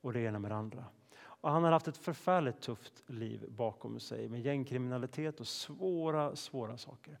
och 0.00 0.12
det 0.12 0.20
ena 0.20 0.38
med 0.38 0.50
det 0.50 0.54
andra. 0.54 0.84
Och 1.22 1.50
han 1.50 1.64
har 1.64 1.72
haft 1.72 1.88
ett 1.88 1.96
förfärligt 1.96 2.60
tufft 2.60 3.02
liv 3.06 3.44
bakom 3.48 4.00
sig 4.00 4.28
med 4.28 4.40
gängkriminalitet 4.40 5.40
och 5.40 5.46
svåra, 5.46 6.36
svåra 6.36 6.76
saker. 6.76 7.18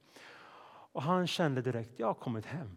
Och 0.92 1.02
han 1.02 1.26
kände 1.26 1.62
direkt, 1.62 1.98
jag 1.98 2.06
har 2.06 2.14
kommit 2.14 2.46
hem. 2.46 2.76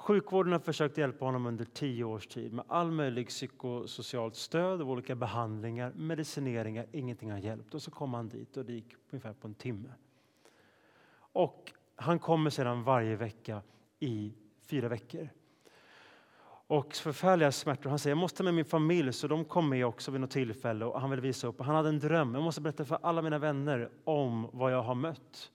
Sjukvården 0.00 0.52
har 0.52 0.60
försökt 0.60 0.98
hjälpa 0.98 1.24
honom 1.24 1.46
under 1.46 1.64
tio 1.64 2.04
års 2.04 2.26
tid 2.26 2.52
med 2.52 2.64
all 2.68 2.90
möjlig 2.90 3.28
psykosocialt 3.28 4.36
stöd 4.36 4.82
och 4.82 4.88
olika 4.88 5.14
behandlingar, 5.14 5.92
medicineringar. 5.96 6.86
Ingenting 6.92 7.30
har 7.30 7.38
hjälpt. 7.38 7.74
Och 7.74 7.82
så 7.82 7.90
kom 7.90 8.14
han 8.14 8.28
dit 8.28 8.56
och 8.56 8.64
det 8.64 8.72
gick 8.72 8.94
ungefär 9.10 9.32
på 9.32 9.48
en 9.48 9.54
timme. 9.54 9.88
Och 11.32 11.72
han 11.96 12.18
kommer 12.18 12.50
sedan 12.50 12.82
varje 12.82 13.16
vecka 13.16 13.62
i 13.98 14.32
fyra 14.66 14.88
veckor. 14.88 15.28
Och 16.66 16.94
förfärliga 16.94 17.52
smärtor. 17.52 17.90
Han 17.90 17.98
säger 17.98 18.12
jag 18.12 18.20
måste 18.20 18.42
med 18.42 18.54
min 18.54 18.64
familj, 18.64 19.12
så 19.12 19.28
de 19.28 19.44
kom 19.44 19.68
med 19.68 19.86
också 19.86 20.10
vid 20.10 20.20
något 20.20 20.30
tillfälle. 20.30 20.84
Och 20.84 21.00
han 21.00 21.10
vill 21.10 21.20
visa 21.20 21.46
upp. 21.46 21.60
Han 21.60 21.74
hade 21.74 21.88
en 21.88 21.98
dröm. 21.98 22.34
Jag 22.34 22.42
måste 22.42 22.60
berätta 22.60 22.84
för 22.84 22.98
alla 23.02 23.22
mina 23.22 23.38
vänner 23.38 23.90
om 24.04 24.48
vad 24.52 24.72
jag 24.72 24.82
har 24.82 24.94
mött. 24.94 25.50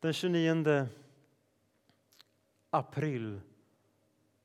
Den 0.00 0.12
29 0.12 0.88
april 2.70 3.40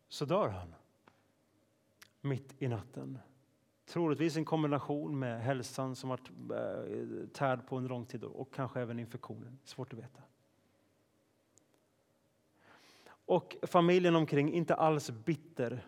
så 0.08 0.26
dör 0.26 0.50
han. 0.50 0.76
Mitt 2.22 2.56
i 2.60 2.68
natten. 2.68 3.20
Troligtvis 3.86 4.38
en 4.38 4.46
kombination 4.46 5.20
med 5.20 5.42
hälsan 5.42 5.96
som 5.96 6.10
varit 6.10 6.30
eh, 6.30 7.28
tärd 7.34 7.68
på 7.68 7.78
under 7.78 7.90
lång 7.90 8.06
tid 8.06 8.24
och 8.24 8.54
kanske 8.54 8.82
även 8.82 9.00
infektionen. 9.00 9.60
Svårt 9.64 9.94
att 9.94 10.00
veta. 10.00 10.22
Och 13.08 13.56
familjen 13.64 14.16
omkring, 14.16 14.54
inte 14.54 14.76
alls 14.76 15.12
bitter. 15.12 15.86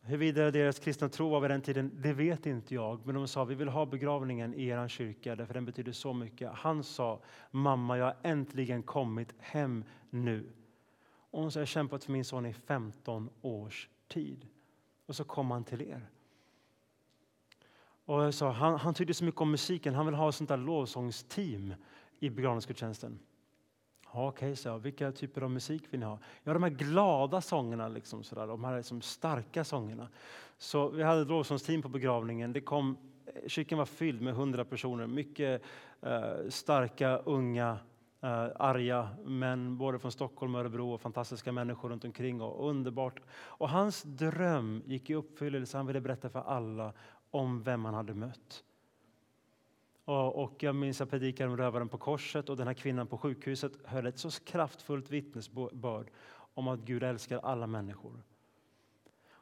Huruvida 0.00 0.50
deras 0.50 0.78
kristna 0.78 1.08
tro 1.08 1.28
var 1.28 1.40
vid 1.40 1.50
den 1.50 1.62
tiden, 1.62 1.90
det 1.94 2.12
vet 2.12 2.46
inte 2.46 2.74
jag. 2.74 3.06
Men 3.06 3.14
de 3.14 3.28
sa, 3.28 3.44
vi 3.44 3.54
vill 3.54 3.68
ha 3.68 3.86
begravningen 3.86 4.54
i 4.54 4.66
er 4.66 4.88
kyrka, 4.88 5.36
därför 5.36 5.54
den 5.54 5.64
betyder 5.64 5.92
så 5.92 6.12
mycket. 6.12 6.50
Han 6.52 6.84
sa, 6.84 7.20
mamma, 7.50 7.98
jag 7.98 8.04
har 8.04 8.16
äntligen 8.22 8.82
kommit 8.82 9.34
hem 9.38 9.84
nu. 10.10 10.52
Och 11.30 11.40
hon 11.40 11.52
sa, 11.52 11.58
jag 11.58 11.62
har 11.62 11.66
kämpat 11.66 12.04
för 12.04 12.12
min 12.12 12.24
son 12.24 12.46
i 12.46 12.52
15 12.52 13.30
års 13.42 13.88
tid. 14.08 14.46
Och 15.06 15.16
så 15.16 15.24
kom 15.24 15.50
han 15.50 15.64
till 15.64 15.82
er. 15.82 16.08
Och 18.04 18.22
jag 18.22 18.34
sa, 18.34 18.50
han, 18.50 18.78
han 18.78 18.94
tyckte 18.94 19.14
så 19.14 19.24
mycket 19.24 19.40
om 19.40 19.50
musiken, 19.50 19.94
han 19.94 20.06
vill 20.06 20.14
ha 20.14 20.28
ett 20.28 20.34
sånt 20.34 20.48
där 20.48 20.56
lovsångsteam 20.56 21.74
i 22.18 22.30
begravningsgudstjänsten. 22.30 23.18
Ja, 24.12 24.28
Okej, 24.28 24.46
okay, 24.46 24.56
så 24.56 24.78
vilka 24.78 25.12
typer 25.12 25.42
av 25.42 25.50
musik 25.50 25.82
vill 25.90 26.00
ni 26.00 26.06
ha? 26.06 26.18
Ja, 26.42 26.52
de 26.52 26.62
här 26.62 26.70
glada 26.70 27.40
sångerna, 27.40 27.88
liksom, 27.88 28.24
sådär, 28.24 28.46
de 28.46 28.64
här 28.64 28.76
liksom 28.76 29.02
starka 29.02 29.64
sångerna. 29.64 30.08
Så 30.58 30.88
vi 30.88 31.02
hade 31.02 31.22
ett 31.22 31.28
lovsångsteam 31.28 31.82
på 31.82 31.88
begravningen. 31.88 32.52
Det 32.52 32.60
kom, 32.60 32.96
eh, 33.26 33.48
kyrkan 33.48 33.78
var 33.78 33.86
fylld 33.86 34.22
med 34.22 34.34
hundra 34.34 34.64
personer, 34.64 35.06
mycket 35.06 35.62
eh, 36.02 36.48
starka, 36.48 37.18
unga, 37.18 37.78
eh, 38.26 38.50
arga 38.56 39.08
män, 39.24 39.78
både 39.78 39.98
från 39.98 40.12
Stockholm 40.12 40.54
och 40.54 40.60
Örebro 40.60 40.92
och 40.92 41.00
fantastiska 41.00 41.52
människor 41.52 41.88
runt 41.88 42.04
omkring 42.04 42.40
och 42.40 42.68
underbart. 42.68 43.20
Och 43.30 43.68
hans 43.68 44.02
dröm 44.02 44.82
gick 44.86 45.10
i 45.10 45.14
uppfyllelse, 45.14 45.76
han 45.76 45.86
ville 45.86 46.00
berätta 46.00 46.30
för 46.30 46.40
alla 46.40 46.92
om 47.30 47.62
vem 47.62 47.84
han 47.84 47.94
hade 47.94 48.14
mött. 48.14 48.64
Och 50.04 50.62
jag 50.62 50.74
minns 50.74 51.00
jag 51.00 51.10
predikade 51.10 51.50
om 51.50 51.56
rövaren 51.56 51.88
på 51.88 51.98
korset 51.98 52.48
och 52.48 52.56
den 52.56 52.66
här 52.66 52.74
kvinnan 52.74 53.06
på 53.06 53.18
sjukhuset 53.18 53.72
höll 53.84 54.06
ett 54.06 54.18
så 54.18 54.30
kraftfullt 54.30 55.10
vittnesbörd 55.10 56.10
om 56.54 56.68
att 56.68 56.80
Gud 56.80 57.02
älskar 57.02 57.38
alla 57.38 57.66
människor. 57.66 58.22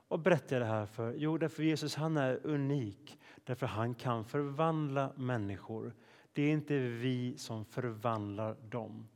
Och 0.09 0.19
berättar 0.19 0.57
jag 0.57 0.63
det 0.63 0.73
här 0.73 0.87
för? 0.87 1.15
Jo, 1.17 1.39
därför 1.39 1.63
Jesus 1.63 1.95
han 1.95 2.17
är 2.17 2.47
unik, 2.47 3.19
därför 3.45 3.67
han 3.67 3.95
kan 3.95 4.25
förvandla 4.25 5.13
människor. 5.17 5.95
Det 6.35 6.43
är 6.43 6.53
inte 6.53 6.79
vi 6.79 7.39
som 7.39 7.65
förvandlar 7.65 8.57
dem. 8.69 9.09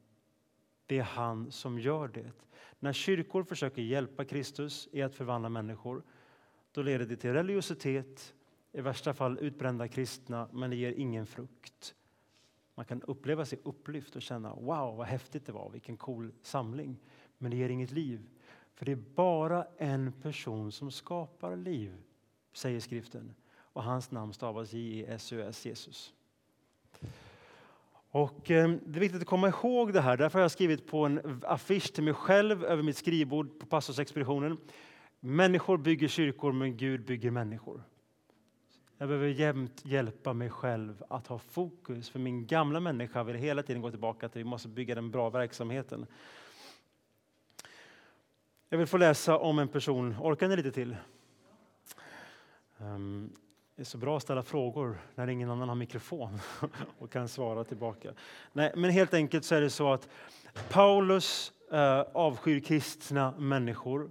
Det 0.86 0.98
är 0.98 1.02
han 1.02 1.50
som 1.52 1.78
gör 1.78 2.08
det. 2.08 2.32
När 2.78 2.92
kyrkor 2.92 3.44
försöker 3.44 3.82
hjälpa 3.82 4.24
Kristus 4.24 4.88
i 4.92 5.02
att 5.02 5.14
förvandla 5.14 5.48
människor, 5.48 6.02
då 6.72 6.82
leder 6.82 7.06
det 7.06 7.16
till 7.16 7.32
religiositet, 7.32 8.34
i 8.72 8.80
värsta 8.80 9.14
fall 9.14 9.38
utbrända 9.38 9.88
kristna, 9.88 10.48
men 10.52 10.70
det 10.70 10.76
ger 10.76 10.92
ingen 10.92 11.26
frukt. 11.26 11.94
Man 12.74 12.84
kan 12.84 13.02
uppleva 13.02 13.44
sig 13.44 13.60
upplyft 13.64 14.16
och 14.16 14.22
känna 14.22 14.54
wow 14.54 14.96
vad 14.96 15.06
häftigt 15.06 15.46
det 15.46 15.52
var, 15.52 15.70
vilken 15.70 15.96
cool 15.96 16.32
samling. 16.42 16.96
Men 17.38 17.50
det 17.50 17.56
ger 17.56 17.68
inget 17.68 17.90
liv. 17.90 18.28
För 18.74 18.86
det 18.86 18.92
är 18.92 18.96
bara 19.14 19.66
en 19.76 20.12
person 20.12 20.72
som 20.72 20.90
skapar 20.90 21.56
liv, 21.56 22.02
säger 22.52 22.80
skriften. 22.80 23.34
Och 23.50 23.82
hans 23.82 24.10
namn 24.10 24.32
stavas 24.32 24.72
J-E-S-U-S, 24.72 25.66
Jesus. 25.66 26.14
Och 28.10 28.50
ehm, 28.50 28.80
det 28.86 28.98
är 28.98 29.00
viktigt 29.00 29.22
att 29.22 29.28
komma 29.28 29.48
ihåg 29.48 29.92
det 29.92 30.00
här. 30.00 30.16
Därför 30.16 30.38
har 30.38 30.44
jag 30.44 30.50
skrivit 30.50 30.86
på 30.86 31.06
en 31.06 31.42
affisch 31.46 31.92
till 31.92 32.04
mig 32.04 32.14
själv 32.14 32.64
över 32.64 32.82
mitt 32.82 32.96
skrivbord 32.96 33.58
på 33.60 33.66
pastorsexpeditionen. 33.66 34.58
Människor 35.20 35.78
bygger 35.78 36.08
kyrkor, 36.08 36.52
men 36.52 36.76
Gud 36.76 37.04
bygger 37.04 37.30
människor. 37.30 37.82
Jag 38.98 39.08
behöver 39.08 39.28
jämt 39.28 39.84
hjälpa 39.84 40.32
mig 40.32 40.50
själv 40.50 41.04
att 41.08 41.26
ha 41.26 41.38
fokus. 41.38 42.10
För 42.10 42.18
min 42.18 42.46
gamla 42.46 42.80
människa 42.80 43.22
vill 43.22 43.36
hela 43.36 43.62
tiden 43.62 43.82
gå 43.82 43.90
tillbaka 43.90 44.28
till 44.28 44.40
att 44.40 44.46
vi 44.46 44.50
måste 44.50 44.68
bygga 44.68 44.94
den 44.94 45.10
bra 45.10 45.30
verksamheten. 45.30 46.06
Jag 48.68 48.78
vill 48.78 48.86
få 48.86 48.96
läsa 48.96 49.38
om 49.38 49.58
en 49.58 49.68
person. 49.68 50.16
Orkar 50.20 50.48
ni 50.48 50.56
lite 50.56 50.72
till? 50.72 50.96
Um, 52.78 53.32
det 53.78 53.82
är 53.82 53.84
så 53.84 53.98
bra 53.98 54.16
att 54.16 54.22
ställa 54.22 54.42
frågor 54.42 54.98
när 55.14 55.28
ingen 55.28 55.50
annan 55.50 55.68
har 55.68 55.76
mikrofon 55.76 56.38
och 56.98 57.12
kan 57.12 57.28
svara 57.28 57.64
tillbaka. 57.64 58.12
Nej, 58.52 58.72
men 58.76 58.90
helt 58.90 59.14
enkelt 59.14 59.44
så 59.44 59.54
är 59.54 59.60
det 59.60 59.70
så 59.70 59.92
att 59.92 60.08
Paulus 60.68 61.52
eh, 61.72 62.00
avskyr 62.00 62.60
kristna 62.60 63.34
människor 63.38 64.10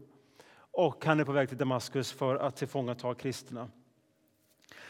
och 0.71 1.05
han 1.05 1.19
är 1.19 1.23
på 1.23 1.31
väg 1.31 1.49
till 1.49 1.57
Damaskus 1.57 2.11
för 2.11 2.35
att 2.35 2.55
tillfångata 2.55 3.15
kristna. 3.15 3.69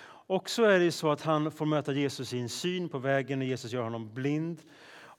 Och 0.09 0.49
så 0.49 0.63
är 0.63 0.79
det 0.79 0.91
så 0.91 1.11
att 1.11 1.21
han 1.21 1.51
får 1.51 1.65
möta 1.65 1.93
Jesus 1.93 2.33
i 2.33 2.39
en 2.39 2.49
syn 2.49 2.89
på 2.89 2.97
vägen 2.97 3.39
och 3.39 3.45
Jesus 3.45 3.71
gör 3.71 3.83
honom 3.83 4.13
blind. 4.13 4.61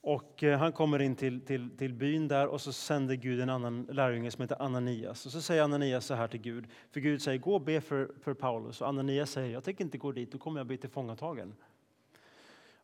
Och 0.01 0.45
eh, 0.45 0.59
han 0.59 0.73
kommer 0.73 1.03
in 1.03 1.17
till, 1.17 1.41
till, 1.41 1.77
till 1.77 1.95
byn 1.95 2.29
där 2.29 2.47
och 2.47 2.61
så 2.61 2.73
sänder 2.73 3.15
Gud 3.15 3.41
en 3.41 3.51
annan 3.51 3.83
lärjunge 3.83 4.31
som 4.31 4.43
heter 4.43 4.63
Ananias. 4.63 5.27
Och 5.27 5.33
så 5.33 5.43
säger 5.43 5.63
Ananias 5.63 6.07
så 6.07 6.15
här 6.15 6.29
till 6.29 6.41
Gud, 6.41 6.67
för 6.91 7.01
Gud 7.01 7.23
säger 7.23 7.39
gå 7.39 7.55
och 7.55 7.61
be 7.61 7.81
för, 7.81 8.11
för 8.23 8.35
Paulus. 8.35 8.81
Och 8.81 8.89
Ananias 8.89 9.31
säger, 9.31 9.53
jag 9.53 9.65
tänker 9.65 9.85
inte 9.85 9.99
gå 9.99 10.13
dit, 10.13 10.33
då 10.33 10.39
kommer 10.39 10.61
jag 10.61 10.67
bli 10.67 10.77
tillfångatagen. 10.77 11.55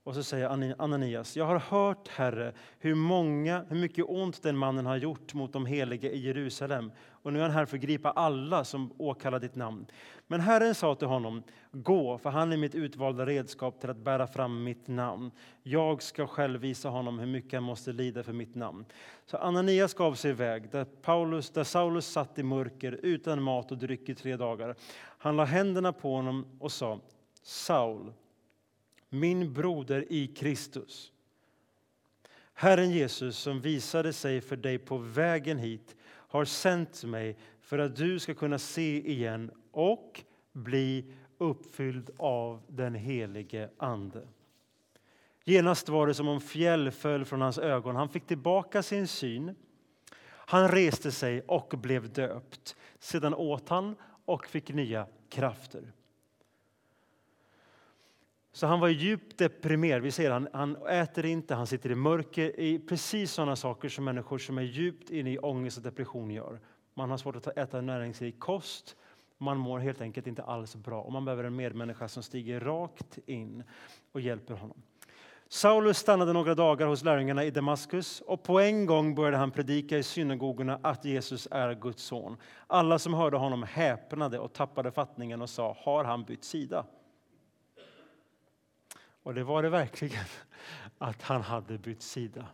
Och 0.05 0.15
så 0.15 0.23
säger 0.23 0.75
Ananias, 0.79 1.37
jag 1.37 1.45
har 1.45 1.59
hört, 1.59 2.09
Herre, 2.09 2.53
hur, 2.79 2.95
många, 2.95 3.65
hur 3.69 3.77
mycket 3.77 4.05
ont 4.09 4.43
den 4.43 4.57
mannen 4.57 4.87
har 4.87 4.97
gjort 4.97 5.35
mot 5.35 5.53
de 5.53 5.67
heliga 5.67 6.11
i 6.11 6.19
Jerusalem. 6.19 6.93
Och 7.25 7.33
nu 7.33 7.39
är 7.39 7.43
han 7.43 7.51
här 7.51 7.67
för 7.67 7.77
att 7.77 7.83
gripa 7.83 8.11
alla 8.11 8.65
som 8.65 8.93
åkallar 8.99 9.41
ditt 9.41 9.55
namn. 9.55 9.87
Men 10.27 10.41
Herren 10.41 10.75
sa 10.75 10.95
till 10.95 11.09
honom, 11.09 11.43
gå, 11.73 12.19
för 12.19 12.31
han 12.31 12.53
är 12.53 12.57
mitt 12.57 12.75
utvalda 12.75 13.27
redskap 13.27 13.81
till 13.81 13.91
att 13.91 13.97
bära 13.97 14.27
fram 14.27 14.65
mitt 14.65 14.89
namn. 14.89 15.31
Jag 15.63 16.03
ska 16.03 16.27
själv 16.27 16.61
visa 16.61 16.89
honom 16.89 17.19
hur 17.19 17.27
mycket 17.27 17.53
han 17.53 17.63
måste 17.63 17.93
lida 17.93 18.23
för 18.23 18.33
mitt 18.33 18.55
namn. 18.55 18.85
Så 19.27 19.37
Ananias 19.37 19.95
gav 19.95 20.15
sig 20.15 20.31
iväg, 20.31 20.71
där, 20.71 20.85
Paulus, 20.85 21.51
där 21.51 21.65
Saulus 21.65 22.07
satt 22.07 22.39
i 22.39 22.43
mörker 22.43 22.93
utan 23.03 23.43
mat 23.43 23.73
och 23.73 23.79
dryck 23.79 24.09
i 24.09 24.15
tre 24.15 24.37
dagar. 24.37 24.75
Han 25.19 25.37
la 25.37 25.45
händerna 25.45 25.93
på 25.93 26.15
honom 26.15 26.47
och 26.59 26.73
sa, 26.73 27.01
Saul, 27.43 28.13
min 29.09 29.53
broder 29.53 30.05
i 30.13 30.27
Kristus. 30.27 31.13
Herren 32.55 32.91
Jesus 32.91 33.39
som 33.39 33.61
visade 33.61 34.13
sig 34.13 34.41
för 34.41 34.57
dig 34.57 34.79
på 34.79 34.97
vägen 34.97 35.59
hit 35.59 35.97
har 36.35 36.45
sänt 36.45 37.05
mig 37.05 37.37
för 37.61 37.79
att 37.79 37.97
du 37.97 38.19
ska 38.19 38.35
kunna 38.35 38.59
se 38.59 39.11
igen 39.11 39.51
och 39.71 40.25
bli 40.53 41.13
uppfylld 41.39 42.11
av 42.17 42.63
den 42.69 42.95
helige 42.95 43.71
Ande. 43.77 44.29
Genast 45.45 45.89
var 45.89 46.07
det 46.07 46.15
som 46.15 46.29
om 46.29 46.41
fjäll 46.41 46.91
föll 46.91 47.25
från 47.25 47.41
hans 47.41 47.59
ögon. 47.59 47.97
Han 47.97 48.09
fick 48.09 48.27
tillbaka 48.27 48.83
sin 48.83 49.09
syn. 49.09 49.55
Han 50.27 50.69
reste 50.69 51.13
sig 51.13 51.41
och 51.41 51.75
blev 51.79 52.13
döpt. 52.13 52.77
Sedan 52.99 53.35
åt 53.35 53.69
han 53.69 53.97
och 54.25 54.47
fick 54.47 54.69
nya 54.69 55.07
krafter. 55.29 55.93
Så 58.55 58.67
han 58.67 58.81
var 58.81 58.89
djupt 58.89 59.39
deprimerad. 59.39 60.03
Vi 60.03 60.11
ser 60.11 60.31
han, 60.31 60.49
han 60.53 60.77
äter 60.87 61.27
inte, 61.27 61.55
han 61.55 61.67
sitter 61.67 61.91
i 61.91 61.95
mörker. 61.95 62.61
I 62.61 62.79
precis 62.79 63.33
sådana 63.33 63.57
saker 63.57 63.89
som 63.89 64.05
människor 64.05 64.39
som 64.39 64.59
är 64.59 64.63
djupt 64.63 65.11
inne 65.11 65.33
i 65.33 65.39
ångest 65.39 65.77
och 65.77 65.83
depression 65.83 66.31
gör. 66.31 66.61
Man 66.95 67.11
har 67.11 67.17
svårt 67.17 67.37
att 67.37 67.59
äta 67.59 67.81
näringsrik 67.81 68.39
kost. 68.39 68.97
Man 69.39 69.59
mår 69.59 69.79
helt 69.79 70.01
enkelt 70.01 70.27
inte 70.27 70.43
alls 70.43 70.77
bra 70.77 71.03
och 71.03 71.13
man 71.13 71.25
behöver 71.25 71.45
en 71.45 71.57
medmänniska 71.57 72.09
som 72.09 72.23
stiger 72.23 72.61
rakt 72.61 73.19
in 73.27 73.65
och 74.13 74.21
hjälper 74.21 74.55
honom. 74.55 74.83
Saulus 75.49 75.99
stannade 75.99 76.33
några 76.33 76.55
dagar 76.55 76.87
hos 76.87 77.05
lärjungarna 77.05 77.45
i 77.45 77.51
Damaskus 77.51 78.21
och 78.21 78.43
på 78.43 78.61
en 78.61 78.87
gång 78.87 79.15
började 79.15 79.37
han 79.37 79.51
predika 79.51 79.99
i 79.99 80.03
synagogorna 80.03 80.81
att 80.83 81.05
Jesus 81.05 81.49
är 81.51 81.75
Guds 81.75 82.03
son. 82.03 82.37
Alla 82.67 82.99
som 82.99 83.15
hörde 83.15 83.37
honom 83.37 83.63
häpnade 83.63 84.39
och 84.39 84.53
tappade 84.53 84.93
fattningen 84.93 85.43
och 85.43 85.51
sa, 85.51 85.77
har 85.81 86.05
han 86.05 86.25
bytt 86.25 86.45
sida? 86.45 86.85
Och 89.25 89.35
det 89.35 89.45
var 89.45 89.63
det 89.63 89.69
verkligen, 89.69 90.25
att 90.99 91.23
han 91.23 91.43
hade 91.43 91.79
bytt 91.79 92.03
sida. 92.03 92.47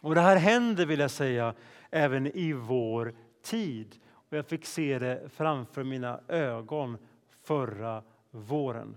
Och 0.00 0.14
det 0.14 0.20
här 0.20 0.36
händer, 0.36 0.86
vill 0.86 1.00
jag 1.00 1.10
säga, 1.10 1.54
även 1.90 2.26
i 2.26 2.52
vår 2.52 3.14
tid. 3.42 3.96
Och 4.12 4.36
jag 4.36 4.46
fick 4.46 4.66
se 4.66 4.98
det 4.98 5.28
framför 5.34 5.84
mina 5.84 6.20
ögon 6.28 6.98
förra 7.42 8.02
våren. 8.30 8.96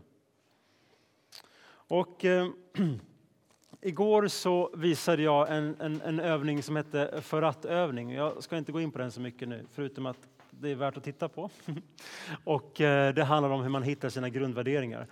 Och 1.68 2.26
eh, 2.26 2.50
igår 3.82 4.28
så 4.28 4.72
visade 4.76 5.24
jag 5.24 5.58
en, 5.58 5.76
en, 5.80 6.02
en 6.02 6.20
övning 6.20 6.64
som 6.64 6.76
hette 6.76 7.22
för 7.22 7.42
att-övning. 7.42 8.14
Jag 8.14 8.44
ska 8.44 8.58
inte 8.58 8.72
gå 8.72 8.82
in 8.82 8.92
på 8.92 8.98
den 8.98 9.12
så 9.12 9.22
mycket 9.22 9.48
nu, 9.48 9.66
förutom 9.72 10.06
att 10.06 10.28
det 10.50 10.70
är 10.70 10.76
värt 10.76 10.98
att 10.98 11.04
titta 11.04 11.30
på. 11.30 11.50
och 12.44 12.82
eh, 12.82 13.14
det 13.14 13.24
handlar 13.24 13.50
om 13.50 13.62
hur 13.62 13.70
man 13.70 13.84
hittar 13.84 14.10
sina 14.10 14.30
grundvärderingar. 14.30 15.08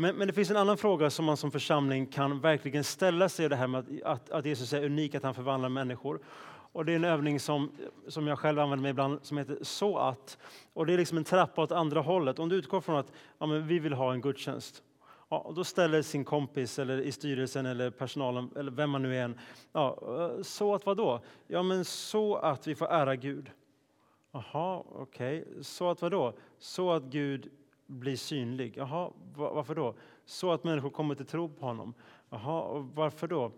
Men, 0.00 0.16
men, 0.16 0.26
det 0.26 0.32
finns 0.32 0.50
en 0.50 0.56
annan 0.56 0.76
fråga 0.76 1.10
som 1.10 1.24
man 1.24 1.36
som 1.36 1.50
församling 1.50 2.06
kan 2.06 2.40
verkligen 2.40 2.84
ställa 2.84 3.28
sig, 3.28 3.48
det 3.48 3.56
här 3.56 3.66
med 3.66 3.80
att, 3.80 4.02
att, 4.02 4.30
att 4.30 4.46
Jesus 4.46 4.72
är 4.72 4.84
unik, 4.84 5.14
att 5.14 5.22
han 5.22 5.34
förvandlar 5.34 5.68
människor. 5.68 6.20
Och 6.72 6.84
det 6.84 6.92
är 6.92 6.96
en 6.96 7.04
övning 7.04 7.40
som, 7.40 7.70
som 8.08 8.26
jag 8.26 8.38
själv 8.38 8.58
använder 8.58 8.82
mig 8.82 8.90
ibland 8.90 9.18
som 9.22 9.38
heter 9.38 9.58
så 9.62 9.98
att. 9.98 10.38
Och 10.72 10.86
det 10.86 10.92
är 10.92 10.98
liksom 10.98 11.18
en 11.18 11.24
trappa 11.24 11.62
åt 11.62 11.72
andra 11.72 12.00
hållet. 12.00 12.38
Om 12.38 12.48
du 12.48 12.56
utgår 12.56 12.80
från 12.80 12.96
att 12.96 13.12
ja, 13.38 13.46
men 13.46 13.66
vi 13.66 13.78
vill 13.78 13.92
ha 13.92 14.12
en 14.12 14.20
gudstjänst. 14.20 14.82
Ja, 15.28 15.52
då 15.56 15.64
ställer 15.64 16.02
sin 16.02 16.24
kompis 16.24 16.78
eller 16.78 17.00
i 17.00 17.12
styrelsen 17.12 17.66
eller 17.66 17.90
personalen 17.90 18.50
eller 18.56 18.70
vem 18.70 18.90
man 18.90 19.02
nu 19.02 19.16
är. 19.16 19.34
Ja, 19.72 19.98
så 20.42 20.74
att 20.74 20.86
vad 20.86 20.96
då? 20.96 21.20
Ja, 21.46 21.62
men 21.62 21.84
så 21.84 22.36
att 22.36 22.66
vi 22.66 22.74
får 22.74 22.86
ära 22.86 23.16
Gud. 23.16 23.50
Jaha, 24.32 24.82
okej. 24.88 25.42
Okay. 25.42 25.62
Så 25.62 25.90
att 25.90 26.02
vad 26.02 26.10
då? 26.10 26.32
Så 26.58 26.92
att 26.92 27.02
Gud 27.02 27.50
bli 27.88 28.16
synlig. 28.16 28.76
Jaha, 28.76 29.10
varför 29.34 29.74
då? 29.74 29.94
Så 30.24 30.52
att 30.52 30.64
människor 30.64 30.90
kommer 30.90 31.14
till 31.14 31.26
tro 31.26 31.48
på 31.48 31.66
honom. 31.66 31.94
Jaha, 32.30 32.88
varför 32.94 33.28
då? 33.28 33.52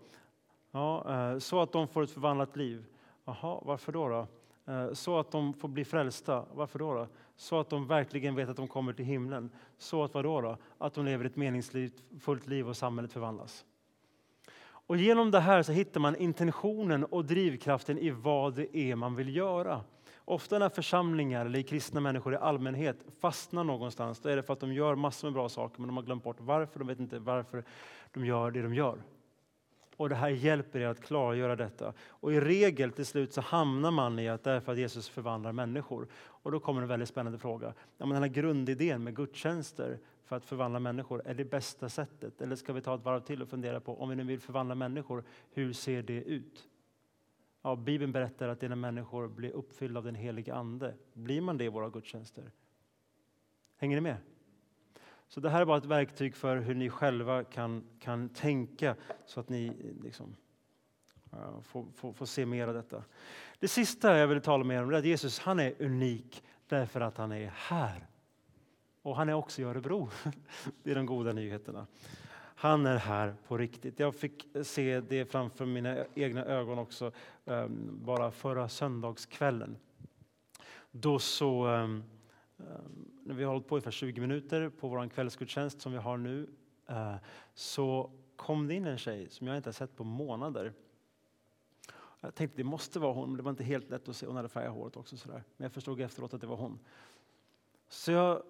Ja, 0.71 1.13
eh, 1.13 1.37
så 1.39 1.61
att 1.61 1.71
de 1.71 1.87
får 1.87 2.03
ett 2.03 2.11
förvandlat 2.11 2.55
liv. 2.55 2.85
Jaha, 3.25 3.61
varför 3.65 3.91
då? 3.91 4.07
då? 4.07 4.27
Eh, 4.73 4.93
så 4.93 5.19
att 5.19 5.31
de 5.31 5.53
får 5.53 5.67
bli 5.67 5.85
frälsta. 5.85 6.45
Varför 6.53 6.79
då, 6.79 6.93
då? 6.93 7.07
Så 7.35 7.59
att 7.59 7.69
de 7.69 7.87
verkligen 7.87 8.35
vet 8.35 8.49
att 8.49 8.57
de 8.57 8.67
kommer 8.67 8.93
till 8.93 9.05
himlen. 9.05 9.49
Så 9.77 10.03
att 10.03 10.13
vad 10.13 10.23
då? 10.23 10.41
då? 10.41 10.57
Att 10.77 10.93
de 10.93 11.05
lever 11.05 11.25
ett 11.25 11.35
meningsfullt 11.35 12.47
liv 12.47 12.69
och 12.69 12.77
samhället 12.77 13.13
förvandlas. 13.13 13.65
Och 14.63 14.97
genom 14.97 15.31
det 15.31 15.39
här 15.39 15.63
så 15.63 15.71
hittar 15.71 15.99
man 15.99 16.15
intentionen 16.15 17.05
och 17.05 17.25
drivkraften 17.25 17.97
i 17.97 18.09
vad 18.09 18.55
det 18.55 18.77
är 18.77 18.95
man 18.95 19.15
vill 19.15 19.35
göra. 19.35 19.81
Ofta 20.25 20.59
när 20.59 20.69
församlingar 20.69 21.45
eller 21.45 21.61
kristna 21.61 21.99
människor 21.99 22.33
i 22.33 22.37
allmänhet 22.37 22.97
fastnar 23.19 23.63
någonstans, 23.63 24.19
då 24.19 24.29
är 24.29 24.35
det 24.35 24.43
för 24.43 24.53
att 24.53 24.59
de 24.59 24.73
gör 24.73 24.95
massor 24.95 25.27
med 25.27 25.33
bra 25.33 25.49
saker, 25.49 25.79
men 25.81 25.87
de 25.87 25.97
har 25.97 26.03
glömt 26.03 26.23
bort 26.23 26.37
varför. 26.39 26.79
De 26.79 26.87
vet 26.87 26.99
inte 26.99 27.19
varför 27.19 27.63
de 28.13 28.25
gör 28.25 28.51
det 28.51 28.61
de 28.61 28.73
gör. 28.73 29.03
Och 29.97 30.09
det 30.09 30.15
här 30.15 30.29
hjälper 30.29 30.79
er 30.79 30.87
att 30.87 31.01
klargöra 31.01 31.55
detta. 31.55 31.93
Och 32.07 32.33
i 32.33 32.39
regel 32.39 32.91
till 32.91 33.05
slut 33.05 33.33
så 33.33 33.41
hamnar 33.41 33.91
man 33.91 34.19
i 34.19 34.29
att 34.29 34.43
därför 34.43 34.71
att 34.71 34.77
Jesus 34.77 35.09
förvandlar 35.09 35.51
människor. 35.51 36.07
Och 36.13 36.51
då 36.51 36.59
kommer 36.59 36.81
en 36.81 36.87
väldigt 36.87 37.09
spännande 37.09 37.39
fråga. 37.39 37.73
Ja, 37.97 38.05
men 38.05 38.09
den 38.09 38.23
här 38.23 38.29
grundidén 38.29 39.03
med 39.03 39.15
gudstjänster 39.15 39.99
för 40.25 40.35
att 40.35 40.45
förvandla 40.45 40.79
människor, 40.79 41.21
är 41.25 41.33
det 41.33 41.45
bästa 41.45 41.89
sättet? 41.89 42.41
Eller 42.41 42.55
ska 42.55 42.73
vi 42.73 42.81
ta 42.81 42.95
ett 42.95 43.05
varv 43.05 43.19
till 43.19 43.41
och 43.41 43.49
fundera 43.49 43.79
på, 43.79 44.01
om 44.01 44.09
vi 44.09 44.15
nu 44.15 44.23
vill 44.23 44.39
förvandla 44.39 44.75
människor, 44.75 45.23
hur 45.51 45.73
ser 45.73 46.03
det 46.03 46.23
ut? 46.23 46.67
Ja, 47.61 47.75
Bibeln 47.75 48.11
berättar 48.11 48.49
att 48.49 48.59
det 48.59 48.65
är 48.65 48.69
när 48.69 48.75
människor 48.75 49.27
blir 49.27 49.51
uppfyllda 49.51 49.97
av 49.97 50.03
den 50.03 50.15
helige 50.15 50.55
Ande. 50.55 50.95
Blir 51.13 51.41
man 51.41 51.57
det 51.57 51.63
i 51.63 51.69
våra 51.69 51.89
gudstjänster? 51.89 52.51
Hänger 53.77 53.95
ni 53.97 54.01
med? 54.01 54.17
Så 55.27 55.39
det 55.39 55.49
här 55.49 55.61
är 55.61 55.65
bara 55.65 55.77
ett 55.77 55.85
verktyg 55.85 56.35
för 56.35 56.57
hur 56.57 56.75
ni 56.75 56.89
själva 56.89 57.43
kan, 57.43 57.83
kan 57.99 58.29
tänka 58.29 58.95
så 59.25 59.39
att 59.39 59.49
ni 59.49 59.93
liksom, 60.01 60.35
får, 61.61 61.85
får, 61.95 62.13
får, 62.13 62.25
se 62.25 62.45
mer 62.45 62.67
av 62.67 62.73
detta. 62.73 63.03
Det 63.59 63.67
sista 63.67 64.17
jag 64.17 64.27
vill 64.27 64.41
tala 64.41 64.63
med 64.63 64.83
om 64.83 64.89
är 64.89 64.93
att 64.93 65.05
Jesus 65.05 65.39
han 65.39 65.59
är 65.59 65.73
unik 65.79 66.43
därför 66.67 67.01
att 67.01 67.17
han 67.17 67.31
är 67.31 67.51
här. 67.55 68.07
Och 69.01 69.15
han 69.15 69.29
är 69.29 69.33
också 69.33 69.61
i 69.61 69.65
Örebro. 69.65 70.09
Det 70.83 70.91
är 70.91 70.95
de 70.95 71.05
goda 71.05 71.33
nyheterna. 71.33 71.87
Han 72.61 72.85
är 72.85 72.97
här 72.97 73.35
på 73.47 73.57
riktigt. 73.57 73.99
Jag 73.99 74.15
fick 74.15 74.47
se 74.63 74.99
det 74.99 75.25
framför 75.25 75.65
mina 75.65 76.05
egna 76.15 76.45
ögon 76.45 76.79
också 76.79 77.11
ehm, 77.45 77.99
bara 78.03 78.31
förra 78.31 78.69
söndagskvällen. 78.69 79.77
Då 80.91 81.19
så 81.19 81.65
när 83.23 83.33
vi 83.33 83.43
har 83.43 83.51
hållit 83.51 83.67
på 83.67 83.75
ungefär 83.75 83.91
20 83.91 84.21
minuter 84.21 84.69
på 84.69 84.87
vår 84.87 85.09
kvällsgudstjänst 85.09 85.81
som 85.81 85.91
vi 85.91 85.97
har 85.97 86.17
nu 86.17 86.49
eh, 86.87 87.15
så 87.53 88.11
kom 88.35 88.67
det 88.67 88.73
in 88.73 88.85
en 88.85 88.97
tjej 88.97 89.29
som 89.29 89.47
jag 89.47 89.57
inte 89.57 89.67
har 89.67 89.73
sett 89.73 89.95
på 89.95 90.03
månader. 90.03 90.73
Jag 92.19 92.35
tänkte 92.35 92.57
det 92.57 92.63
måste 92.63 92.99
vara 92.99 93.13
hon, 93.13 93.29
men 93.29 93.37
det 93.37 93.43
var 93.43 93.51
inte 93.51 93.63
helt 93.63 93.89
lätt 93.89 94.09
att 94.09 94.15
se. 94.15 94.25
Hon 94.25 94.35
hade 94.35 94.49
färgat 94.49 94.73
håret 94.73 94.97
också. 94.97 95.17
Sådär. 95.17 95.43
Men 95.57 95.65
jag 95.65 95.71
förstod 95.71 96.01
efteråt 96.01 96.33
att 96.33 96.41
det 96.41 96.47
var 96.47 96.57
hon. 96.57 96.79
Så 97.87 98.11
jag 98.11 98.43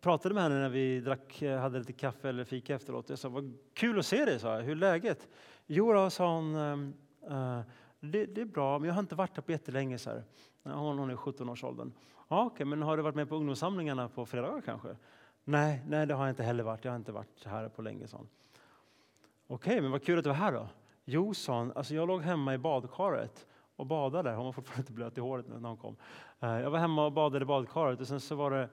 pratade 0.00 0.34
med 0.34 0.42
henne 0.42 0.54
när 0.54 0.68
vi 0.68 1.00
drack, 1.00 1.42
eh, 1.42 1.58
hade 1.58 1.78
lite 1.78 1.92
kaffe 1.92 2.28
eller 2.28 2.44
fika 2.44 2.74
efteråt. 2.74 3.10
Jag 3.10 3.18
sa, 3.18 3.28
vad 3.28 3.58
kul 3.74 3.98
att 3.98 4.06
se 4.06 4.24
dig, 4.24 4.38
sa 4.38 4.54
jag. 4.54 4.62
Hur 4.62 4.72
är 4.72 4.76
läget? 4.76 5.28
Jo 5.66 5.92
då, 5.92 6.10
sa 6.10 6.34
hon, 6.34 6.54
ehm, 6.54 6.94
eh, 7.30 7.60
det, 8.00 8.26
det, 8.26 8.40
är 8.40 8.44
bra, 8.44 8.78
men 8.78 8.88
jag 8.88 8.94
har 8.94 9.00
inte 9.00 9.14
varit 9.14 9.36
här 9.36 9.42
på 9.42 9.52
jättelänge. 9.52 9.98
Så 9.98 10.10
här. 10.10 10.24
Hon, 10.62 10.98
hon 10.98 11.10
är 11.10 11.16
17-årsåldern. 11.16 11.92
Ja, 12.28 12.44
okay, 12.44 12.66
men 12.66 12.82
har 12.82 12.96
du 12.96 13.02
varit 13.02 13.14
med 13.14 13.28
på 13.28 13.36
ungdomssamlingarna 13.36 14.08
på 14.08 14.26
fredagar 14.26 14.60
kanske? 14.60 14.96
Nej, 15.44 15.82
nej, 15.88 16.06
det 16.06 16.14
har 16.14 16.24
jag 16.24 16.32
inte 16.32 16.42
heller 16.42 16.64
varit. 16.64 16.84
Jag 16.84 16.92
har 16.92 16.96
inte 16.96 17.12
varit 17.12 17.44
här 17.44 17.68
på 17.68 17.82
länge, 17.82 18.08
sa 18.08 18.16
hon. 18.16 18.28
Okej, 19.46 19.70
okay, 19.70 19.80
men 19.80 19.90
vad 19.90 20.04
kul 20.04 20.18
att 20.18 20.24
du 20.24 20.30
var 20.30 20.36
här 20.36 20.52
då. 20.52 20.68
Jo, 21.04 21.34
sa 21.34 21.58
hon, 21.58 21.72
alltså 21.72 21.94
jag 21.94 22.08
låg 22.08 22.22
hemma 22.22 22.54
i 22.54 22.58
badkaret 22.58 23.46
och 23.76 23.86
badade. 23.86 24.30
Hon 24.30 24.44
var 24.44 24.52
fortfarande 24.52 24.80
inte 24.80 24.92
blöt 24.92 25.18
i 25.18 25.20
håret 25.20 25.48
när 25.48 25.68
hon 25.68 25.76
kom. 25.76 25.96
Eh, 26.40 26.48
jag 26.60 26.70
var 26.70 26.78
hemma 26.78 27.06
och 27.06 27.12
badade 27.12 27.42
i 27.42 27.46
badkaret 27.46 28.00
och 28.00 28.08
sen 28.08 28.20
så 28.20 28.34
var 28.34 28.50
det 28.50 28.68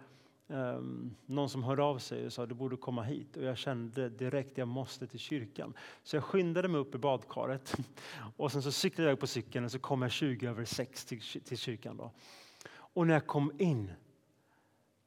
um, 0.54 1.16
någon 1.26 1.50
som 1.50 1.64
hörde 1.64 1.84
av 1.84 1.98
sig 1.98 2.26
och 2.26 2.34
sa 2.34 2.46
du 2.46 2.56
borde 2.56 2.78
komma 2.78 3.04
hit. 3.04 3.38
Och 3.38 3.44
jag 3.44 3.58
kände 3.58 4.10
direkt 4.10 4.58
jag 4.58 4.68
måste 4.68 5.08
till 5.08 5.20
kyrkan. 5.20 5.74
Så 6.04 6.16
jag 6.16 6.24
skyndade 6.24 6.68
mig 6.68 6.82
upp 6.82 6.96
i 6.96 6.98
badkaret 6.98 7.76
och 8.38 8.52
sen 8.52 8.62
så 8.62 8.72
cyklade 8.72 9.10
jag 9.10 9.20
på 9.20 9.28
cykeln 9.28 9.66
och 9.66 9.72
så 9.72 9.80
kom 9.80 10.02
jag 10.02 10.12
20 10.12 10.48
över 10.48 10.66
6 10.66 11.06
till, 11.06 11.22
till 11.22 11.58
kyrkan. 11.58 11.98
Då. 11.98 12.12
Och 12.76 13.08
när 13.08 13.14
jag 13.14 13.28
kom 13.28 13.52
in, 13.58 13.92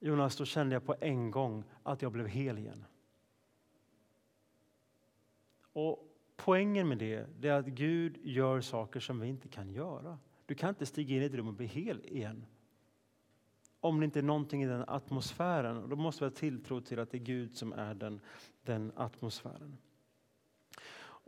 Jonas, 0.01 0.37
då 0.37 0.45
kände 0.45 0.75
jag 0.75 0.87
på 0.87 0.95
en 1.01 1.31
gång 1.31 1.65
att 1.83 2.03
jag 2.03 2.13
blev 2.13 2.27
hel 2.27 2.59
igen. 2.59 2.85
Och 5.73 6.03
Poängen 6.37 6.89
med 6.89 6.99
det, 6.99 7.27
det 7.39 7.49
är 7.49 7.59
att 7.59 7.67
Gud 7.67 8.19
gör 8.23 8.61
saker 8.61 9.01
som 9.01 9.21
vi 9.21 9.29
inte 9.29 9.49
kan 9.49 9.71
göra. 9.71 10.19
Du 10.47 10.55
kan 10.55 10.69
inte 10.69 10.87
stiga 10.87 11.17
in 11.17 11.23
i 11.23 11.25
ett 11.25 11.35
rum 11.35 11.49
och 11.49 11.55
bli 11.55 11.67
hel 11.67 12.07
igen 12.07 12.47
om 13.87 14.01
det 14.01 14.05
inte 14.05 14.19
är 14.19 14.23
någonting 14.23 14.63
i 14.63 14.67
den 14.67 14.85
atmosfären. 14.89 15.89
då 15.89 15.97
måste 15.97 16.25
vi 16.25 16.31
ha 16.31 16.37
tilltro 16.37 16.81
till 16.81 16.99
att 16.99 17.11
det 17.11 17.17
är 17.17 17.23
Gud 17.23 17.57
som 17.57 17.73
är 17.73 17.95
den, 17.95 18.21
den 18.63 18.93
atmosfären. 18.97 19.79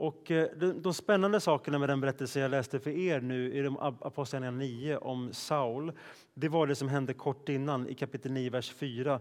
Och 0.00 0.30
eh, 0.30 0.48
de, 0.56 0.82
de, 0.82 0.94
spännande 0.94 1.40
sakerna 1.40 1.78
med 1.78 1.88
den 1.88 2.00
berättelse 2.00 2.40
jag 2.40 2.50
läste 2.50 2.80
för 2.80 2.90
er 2.90 3.20
nu 3.20 3.54
i 3.54 3.76
Apostlagärningarna 3.80 4.58
9 4.58 4.96
om 4.96 5.32
Saul, 5.32 5.92
det 6.34 6.48
var 6.48 6.66
det 6.66 6.74
som 6.74 6.88
hände 6.88 7.14
kort 7.14 7.48
innan 7.48 7.88
i 7.88 7.94
kapitel 7.94 8.32
9, 8.32 8.50
vers 8.50 8.72
4. 8.72 9.20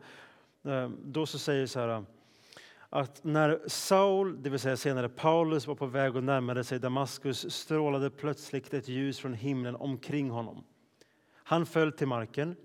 Ehm, 0.64 0.98
då 1.04 1.26
så 1.26 1.40
säger 1.40 1.62
det 1.62 1.68
så 1.68 1.80
här 1.80 2.06
att 2.90 3.24
när 3.24 3.60
Saul, 3.68 4.44
det 4.44 4.50
vill 4.50 4.60
säga 4.60 4.78
senare 4.78 5.10
Paulus, 5.10 5.68
var 5.68 5.76
på 5.76 5.86
väg 5.86 6.16
och 6.16 6.24
närmade 6.24 6.64
sig 6.64 6.80
Damaskus 6.80 7.54
strålade 7.54 8.10
plötsligt 8.10 8.74
ett 8.74 8.88
ljus 8.88 9.20
från 9.20 9.34
himlen 9.34 9.76
omkring 9.76 10.30
honom. 10.30 10.64
Han 11.44 11.66
föll 11.66 11.92
till 11.92 12.08
marken 12.08 12.56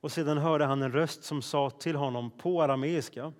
och 0.00 0.12
sedan 0.12 0.38
hörde 0.38 0.64
han 0.64 0.82
en 0.82 0.92
röst 0.92 1.24
som 1.24 1.42
sa 1.42 1.70
till 1.70 1.96
honom 1.96 2.30
på 2.30 2.62
arameiska. 2.62 3.32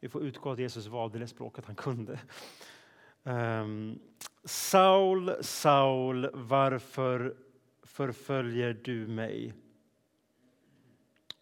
Vi 0.00 0.08
får 0.08 0.22
utgå 0.22 0.52
att 0.52 0.58
Jesus 0.58 0.86
valde 0.86 1.18
det 1.18 1.28
språket 1.28 1.66
han 1.66 1.74
kunde. 1.74 2.20
Um, 3.22 3.98
Saul, 4.44 5.32
Saul, 5.40 6.30
varför 6.32 7.34
förföljer 7.82 8.80
du 8.84 9.06
mig? 9.06 9.54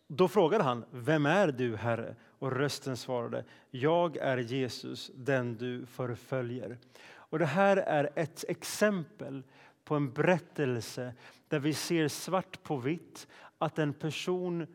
Då 0.06 0.28
frågade 0.28 0.64
han, 0.64 0.84
vem 0.90 1.26
är 1.26 1.48
du, 1.48 1.76
Herre? 1.76 2.14
Och 2.38 2.52
rösten 2.52 2.96
svarade, 2.96 3.44
jag 3.70 4.16
är 4.16 4.38
Jesus, 4.38 5.10
den 5.14 5.56
du 5.56 5.86
förföljer. 5.86 6.78
Och 7.08 7.38
det 7.38 7.46
här 7.46 7.76
är 7.76 8.10
ett 8.14 8.44
exempel 8.48 9.42
på 9.84 9.94
en 9.94 10.12
berättelse 10.12 11.14
där 11.48 11.58
vi 11.58 11.74
ser 11.74 12.08
svart 12.08 12.62
på 12.62 12.76
vitt 12.76 13.28
att 13.58 13.78
en 13.78 13.94
person 13.94 14.66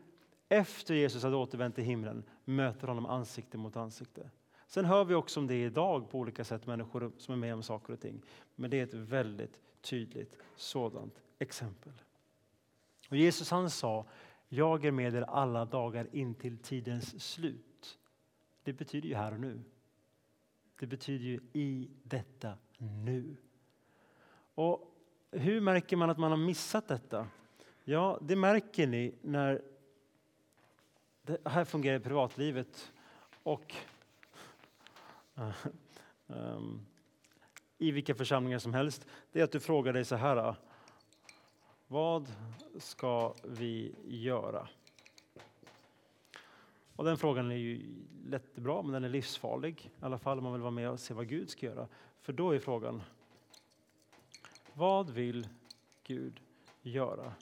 efter 0.48 0.94
Jesus 0.94 1.22
hade 1.22 1.36
återvänt 1.36 1.74
till 1.74 1.84
himlen 1.84 2.24
möter 2.44 2.88
honom 2.88 3.06
ansikte 3.06 3.58
mot 3.58 3.76
ansikte. 3.76 4.30
Sen 4.66 4.84
hör 4.84 5.04
vi 5.04 5.14
också 5.14 5.40
om 5.40 5.46
det 5.46 5.64
idag 5.64 6.10
på 6.10 6.18
olika 6.18 6.44
sätt, 6.44 6.66
människor 6.66 7.12
som 7.18 7.34
är 7.34 7.38
med 7.38 7.54
om 7.54 7.62
saker 7.62 7.92
och 7.92 8.00
ting. 8.00 8.22
Men 8.54 8.70
det 8.70 8.80
är 8.80 8.82
ett 8.82 8.94
väldigt 8.94 9.60
tydligt 9.80 10.36
sådant 10.56 11.22
exempel. 11.38 11.92
Och 13.10 13.16
Jesus 13.16 13.50
han 13.50 13.70
sa, 13.70 14.06
jag 14.48 14.84
är 14.84 14.92
med 14.92 15.14
er 15.14 15.22
alla 15.22 15.64
dagar 15.64 16.08
in 16.12 16.34
till 16.34 16.58
tidens 16.58 17.32
slut. 17.32 17.98
Det 18.62 18.72
betyder 18.72 19.08
ju 19.08 19.14
här 19.14 19.32
och 19.32 19.40
nu. 19.40 19.60
Det 20.78 20.86
betyder 20.86 21.24
ju 21.24 21.40
i 21.52 21.90
detta 22.02 22.54
nu. 22.78 23.36
Och 24.54 24.91
hur 25.32 25.60
märker 25.60 25.96
man 25.96 26.10
att 26.10 26.18
man 26.18 26.30
har 26.30 26.38
missat 26.38 26.88
detta? 26.88 27.26
Ja, 27.84 28.18
det 28.20 28.36
märker 28.36 28.86
ni 28.86 29.14
när 29.22 29.62
det 31.22 31.38
här 31.44 31.64
fungerar 31.64 31.96
i 31.96 32.00
privatlivet 32.00 32.92
och 33.42 33.74
um, 36.26 36.86
i 37.78 37.90
vilka 37.90 38.14
församlingar 38.14 38.58
som 38.58 38.74
helst. 38.74 39.06
Det 39.32 39.40
är 39.40 39.44
att 39.44 39.52
du 39.52 39.60
frågar 39.60 39.92
dig 39.92 40.04
så 40.04 40.16
här. 40.16 40.36
Eh, 40.36 40.54
vad 41.86 42.32
ska 42.78 43.34
vi 43.44 43.94
göra? 44.04 44.68
Och 46.96 47.04
den 47.04 47.16
frågan 47.16 47.50
är 47.50 47.56
ju 47.56 47.94
jättebra, 48.30 48.82
men 48.82 48.92
den 48.92 49.04
är 49.04 49.08
livsfarlig. 49.08 49.90
I 50.00 50.04
alla 50.04 50.18
fall 50.18 50.38
om 50.38 50.44
man 50.44 50.52
vill 50.52 50.62
vara 50.62 50.70
med 50.70 50.90
och 50.90 51.00
se 51.00 51.14
vad 51.14 51.28
Gud 51.28 51.50
ska 51.50 51.66
göra. 51.66 51.88
För 52.20 52.32
då 52.32 52.50
är 52.50 52.58
frågan, 52.58 53.02
vad 54.74 55.10
vill 55.10 55.48
Gud 56.02 56.40
göra? 56.82 57.32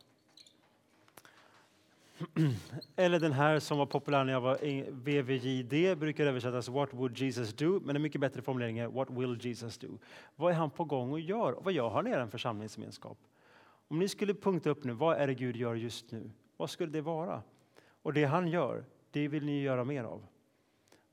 Eller 2.96 3.20
den 3.20 3.32
här 3.32 3.58
som 3.58 3.78
var 3.78 3.86
populär 3.86 4.24
när 4.24 4.32
jag 4.32 4.40
var 4.40 4.58
VVJD 4.90 5.98
brukar 5.98 6.26
översättas 6.26 6.68
What 6.68 6.94
would 6.94 7.18
Jesus 7.18 7.52
do? 7.52 7.80
Men 7.84 7.96
en 7.96 8.02
mycket 8.02 8.20
bättre 8.20 8.42
formulering 8.42 8.78
är 8.78 8.88
What 8.88 9.10
will 9.10 9.38
Jesus 9.40 9.78
do? 9.78 9.98
Vad 10.36 10.52
är 10.52 10.56
han 10.56 10.70
på 10.70 10.84
gång 10.84 11.12
och 11.12 11.20
gör? 11.20 11.52
Vad 11.62 11.72
gör 11.72 11.88
han 11.88 12.06
i 12.06 12.10
er 12.10 12.26
församlingsgemenskap? 12.26 13.18
Om 13.88 13.98
ni 13.98 14.08
skulle 14.08 14.34
punkta 14.34 14.70
upp 14.70 14.84
nu, 14.84 14.92
vad 14.92 15.16
är 15.16 15.26
det 15.26 15.34
Gud 15.34 15.56
gör 15.56 15.74
just 15.74 16.10
nu? 16.10 16.30
Vad 16.56 16.70
skulle 16.70 16.92
det 16.92 17.00
vara? 17.00 17.42
Och 18.02 18.12
det 18.12 18.24
han 18.24 18.48
gör, 18.48 18.84
det 19.10 19.28
vill 19.28 19.44
ni 19.44 19.62
göra 19.62 19.84
mer 19.84 20.04
av. 20.04 20.26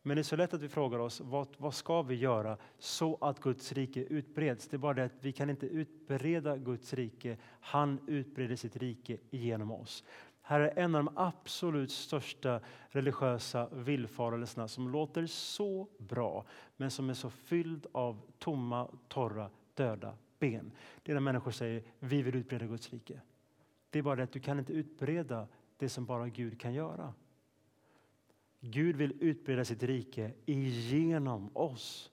Men 0.07 0.17
det 0.17 0.21
är 0.21 0.23
så 0.23 0.35
lätt 0.35 0.53
att 0.53 0.61
vi 0.61 0.69
frågar 0.69 0.99
oss 0.99 1.21
vad, 1.21 1.47
vad 1.57 1.73
ska 1.73 2.01
vi 2.01 2.15
göra 2.15 2.57
så 2.77 3.17
att 3.21 3.39
Guds 3.39 3.71
rike 3.71 3.99
utbreds? 3.99 4.67
Det 4.67 4.75
är 4.75 4.79
bara 4.79 4.93
det 4.93 5.03
att 5.03 5.11
vi 5.21 5.31
kan 5.31 5.49
inte 5.49 5.65
utbreda 5.65 6.57
Guds 6.57 6.93
rike. 6.93 7.37
Han 7.59 7.99
utbreder 8.07 8.55
sitt 8.55 8.75
rike 8.75 9.17
genom 9.29 9.71
oss. 9.71 10.03
Här 10.41 10.59
är 10.59 10.79
en 10.79 10.95
av 10.95 11.03
de 11.03 11.17
absolut 11.17 11.91
största 11.91 12.59
religiösa 12.89 13.69
villfarelserna 13.71 14.67
som 14.67 14.89
låter 14.89 15.25
så 15.25 15.87
bra 15.97 16.45
men 16.77 16.91
som 16.91 17.09
är 17.09 17.13
så 17.13 17.29
fylld 17.29 17.87
av 17.91 18.21
tomma, 18.39 18.87
torra, 19.07 19.49
döda 19.73 20.13
ben. 20.39 20.71
Det 21.03 21.11
är 21.11 21.13
när 21.13 21.21
människor 21.21 21.51
säger 21.51 21.83
vi 21.99 22.21
vill 22.21 22.35
utbreda 22.35 22.65
Guds 22.65 22.89
rike. 22.89 23.21
Det 23.89 23.99
är 23.99 24.03
bara 24.03 24.15
det 24.15 24.23
att 24.23 24.31
du 24.31 24.39
kan 24.39 24.59
inte 24.59 24.73
utbreda 24.73 25.47
det 25.77 25.89
som 25.89 26.05
bara 26.05 26.27
Gud 26.27 26.59
kan 26.61 26.73
göra. 26.73 27.13
Gud 28.59 28.95
vill 28.95 29.17
utbreda 29.19 29.65
sitt 29.65 29.83
rike 29.83 30.33
genom 30.45 31.57
oss. 31.57 32.11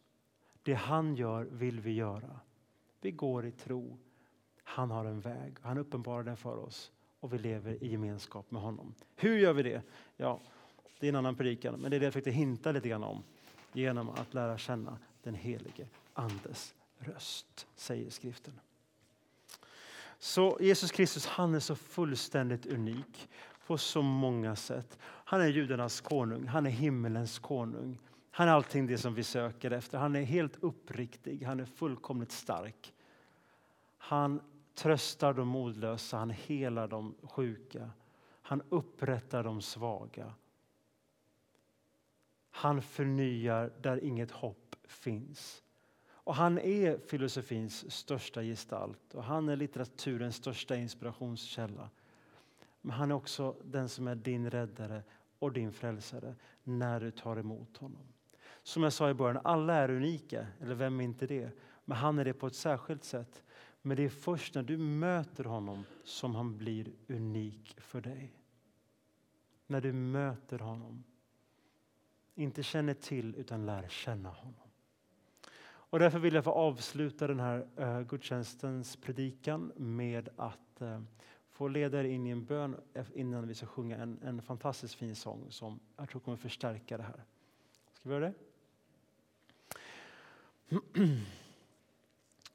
Det 0.62 0.74
han 0.74 1.14
gör 1.14 1.44
vill 1.44 1.80
vi 1.80 1.92
göra. 1.92 2.40
Vi 3.00 3.10
går 3.10 3.46
i 3.46 3.50
tro. 3.50 3.98
Han 4.62 4.90
har 4.90 5.04
en 5.04 5.20
väg. 5.20 5.56
Han 5.60 5.78
uppenbarar 5.78 6.22
den 6.22 6.36
för 6.36 6.56
oss 6.56 6.92
och 7.20 7.32
vi 7.32 7.38
lever 7.38 7.84
i 7.84 7.88
gemenskap 7.88 8.50
med 8.50 8.62
honom. 8.62 8.94
Hur 9.16 9.38
gör 9.38 9.52
vi 9.52 9.62
det? 9.62 9.82
Ja, 10.16 10.40
det 11.00 11.06
är 11.06 11.08
en 11.08 11.16
annan 11.16 11.36
predikan, 11.36 11.80
men 11.80 11.90
det 11.90 11.96
är 11.96 12.00
det 12.00 12.06
jag 12.06 12.12
försökte 12.12 12.30
hinta 12.30 12.72
lite 12.72 12.88
grann 12.88 13.04
om 13.04 13.22
genom 13.72 14.08
att 14.08 14.34
lära 14.34 14.58
känna 14.58 14.98
den 15.22 15.34
helige 15.34 15.86
Andes 16.12 16.74
röst, 16.98 17.66
säger 17.74 18.10
skriften. 18.10 18.60
Så 20.18 20.58
Jesus 20.60 20.90
Kristus, 20.90 21.26
han 21.26 21.54
är 21.54 21.60
så 21.60 21.76
fullständigt 21.76 22.66
unik 22.66 23.28
på 23.66 23.78
så 23.78 24.02
många 24.02 24.56
sätt. 24.56 24.98
Han 25.02 25.40
är 25.40 25.46
judarnas 25.46 26.00
konung, 26.00 26.46
han 26.46 26.66
är 26.66 26.70
himmelens 26.70 27.38
konung. 27.38 27.98
Han 28.30 28.48
är 28.48 28.52
allting 28.52 28.86
det 28.86 28.98
som 28.98 29.14
vi 29.14 29.24
söker 29.24 29.70
efter. 29.70 29.98
Han 29.98 30.16
är 30.16 30.22
helt 30.22 30.56
uppriktig, 30.60 31.42
han 31.42 31.60
är 31.60 31.64
fullkomligt 31.64 32.32
stark. 32.32 32.94
Han 33.98 34.40
tröstar 34.74 35.34
de 35.34 35.48
modlösa, 35.48 36.16
han 36.16 36.30
helar 36.30 36.88
de 36.88 37.14
sjuka. 37.22 37.90
Han 38.42 38.62
upprättar 38.68 39.44
de 39.44 39.62
svaga. 39.62 40.34
Han 42.50 42.82
förnyar 42.82 43.72
där 43.80 44.04
inget 44.04 44.30
hopp 44.30 44.76
finns. 44.84 45.62
Och 46.24 46.34
han 46.34 46.58
är 46.58 46.98
filosofins 46.98 47.92
största 47.92 48.42
gestalt 48.42 49.14
och 49.14 49.24
han 49.24 49.48
är 49.48 49.56
litteraturens 49.56 50.36
största 50.36 50.76
inspirationskälla. 50.76 51.90
Men 52.86 52.96
han 52.96 53.10
är 53.10 53.14
också 53.14 53.56
den 53.64 53.88
som 53.88 54.08
är 54.08 54.14
din 54.14 54.50
räddare 54.50 55.02
och 55.38 55.52
din 55.52 55.72
frälsare 55.72 56.34
när 56.64 57.00
du 57.00 57.10
tar 57.10 57.36
emot 57.36 57.76
honom. 57.76 58.06
Som 58.62 58.82
jag 58.82 58.92
sa 58.92 59.10
i 59.10 59.14
början, 59.14 59.40
alla 59.44 59.74
är 59.74 59.90
unika, 59.90 60.46
eller 60.60 60.74
vem 60.74 61.00
är 61.00 61.04
inte 61.04 61.26
det? 61.26 61.50
Men 61.84 61.96
han 61.96 62.18
är 62.18 62.24
det 62.24 62.32
på 62.32 62.46
ett 62.46 62.54
särskilt 62.54 63.04
sätt. 63.04 63.44
Men 63.82 63.96
det 63.96 64.02
är 64.02 64.08
först 64.08 64.54
när 64.54 64.62
du 64.62 64.78
möter 64.78 65.44
honom 65.44 65.84
som 66.04 66.34
han 66.34 66.58
blir 66.58 66.92
unik 67.08 67.76
för 67.80 68.00
dig. 68.00 68.32
När 69.66 69.80
du 69.80 69.92
möter 69.92 70.58
honom. 70.58 71.04
Inte 72.34 72.62
känner 72.62 72.94
till, 72.94 73.34
utan 73.34 73.66
lär 73.66 73.88
känna 73.88 74.28
honom. 74.28 74.68
Och 75.64 75.98
därför 75.98 76.18
vill 76.18 76.34
jag 76.34 76.44
få 76.44 76.52
avsluta 76.52 77.26
den 77.26 77.40
här 77.40 77.66
uh, 77.80 78.00
gudstjänstens 78.06 78.96
predikan 78.96 79.72
med 79.76 80.28
att 80.36 80.82
uh, 80.82 81.00
få 81.54 81.68
leda 81.68 82.00
er 82.00 82.04
in 82.04 82.26
i 82.26 82.30
en 82.30 82.44
bön 82.44 82.76
innan 83.14 83.48
vi 83.48 83.54
ska 83.54 83.66
sjunga 83.66 83.96
en, 83.96 84.18
en 84.22 84.42
fantastiskt 84.42 84.94
fin 84.94 85.16
sång 85.16 85.46
som 85.50 85.80
jag 85.96 86.08
tror 86.08 86.20
kommer 86.20 86.36
förstärka 86.36 86.96
det 86.96 87.02
här. 87.02 87.24
Ska 87.92 88.08
vi 88.08 88.14
göra 88.14 88.24
det? 88.28 88.34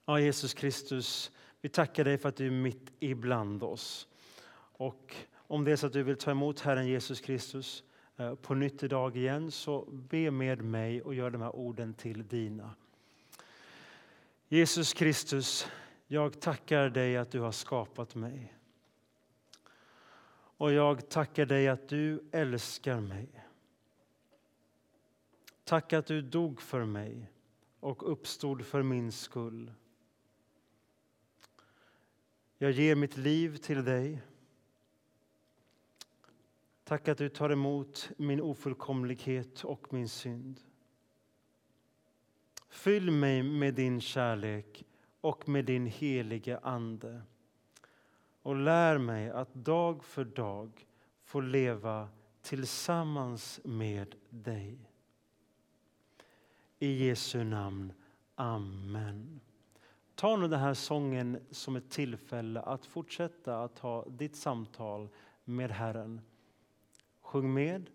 Ja, 0.06 0.20
Jesus 0.20 0.54
Kristus, 0.54 1.32
vi 1.62 1.70
tackar 1.70 2.04
dig 2.04 2.18
för 2.18 2.30
att 2.30 2.36
du 2.36 2.48
är 2.48 2.52
mitt 2.52 2.92
ibland 3.00 3.64
oss. 3.64 4.08
Och 4.56 5.16
om 5.36 5.64
det 5.64 5.72
är 5.72 5.76
så 5.76 5.88
att 5.88 5.94
du 5.94 6.04
vill 6.04 6.18
ta 6.18 6.32
emot 6.32 6.60
Herren 6.60 6.88
Jesus 6.88 7.22
Kristus 7.22 7.84
eh, 8.18 8.36
på 8.36 8.54
nytt 8.54 8.84
idag 8.84 9.18
igen, 9.18 9.52
så 9.52 9.86
be 9.92 10.32
med 10.32 10.62
mig 10.62 11.02
och 11.02 11.16
gör 11.16 11.30
de 11.30 11.42
här 11.42 11.56
orden 11.56 11.94
till 11.94 12.28
dina. 12.28 12.76
Jesus 14.48 14.94
Kristus, 14.94 15.68
jag 16.08 16.40
tackar 16.40 16.90
dig 16.90 17.18
att 17.18 17.32
du 17.32 17.40
har 17.40 17.52
skapat 17.52 18.16
mig. 18.16 18.54
Och 20.60 20.74
jag 20.74 21.10
tackar 21.10 21.46
dig 21.46 21.68
att 21.68 21.88
du 21.88 22.24
älskar 22.32 23.00
mig. 23.00 23.30
Tack 25.64 25.94
att 25.94 26.06
du 26.06 26.22
dog 26.22 26.62
för 26.62 26.86
mig 26.86 27.32
och 27.80 28.12
uppstod 28.12 28.66
för 28.66 28.84
min 28.84 29.12
skull. 29.12 29.72
Jag 32.58 32.72
ger 32.72 32.96
mitt 32.96 33.18
liv 33.18 33.58
till 33.58 33.86
dig. 33.86 34.22
Tack 36.84 37.08
att 37.08 37.18
du 37.18 37.30
tar 37.30 37.50
emot 37.50 38.10
min 38.18 38.42
ofullkomlighet 38.42 39.64
och 39.64 39.94
min 39.94 40.10
synd. 40.10 40.60
Fyll 42.70 43.12
mig 43.12 43.44
med 43.44 43.74
din 43.74 44.02
kärlek 44.02 44.86
och 45.22 45.50
med 45.50 45.66
din 45.66 45.86
helige 45.86 46.60
Ande 46.60 47.22
och 48.50 48.56
lär 48.56 48.98
mig 48.98 49.30
att 49.30 49.54
dag 49.54 50.04
för 50.04 50.26
dag 50.26 50.88
få 51.24 51.40
leva 51.42 52.10
tillsammans 52.42 53.60
med 53.64 54.16
dig. 54.30 54.92
I 56.80 57.08
Jesu 57.08 57.44
namn. 57.44 57.94
Amen. 58.36 59.40
Ta 60.16 60.38
nu 60.38 60.48
den 60.48 60.60
här 60.60 60.74
sången 60.74 61.40
som 61.52 61.76
ett 61.76 61.90
tillfälle 61.90 62.62
att 62.62 62.86
fortsätta 62.86 63.64
att 63.64 63.80
ha 63.80 64.06
ditt 64.10 64.36
samtal 64.36 65.10
med 65.44 65.72
Herren. 65.72 66.22
Sjung 67.22 67.54
med, 67.54 67.90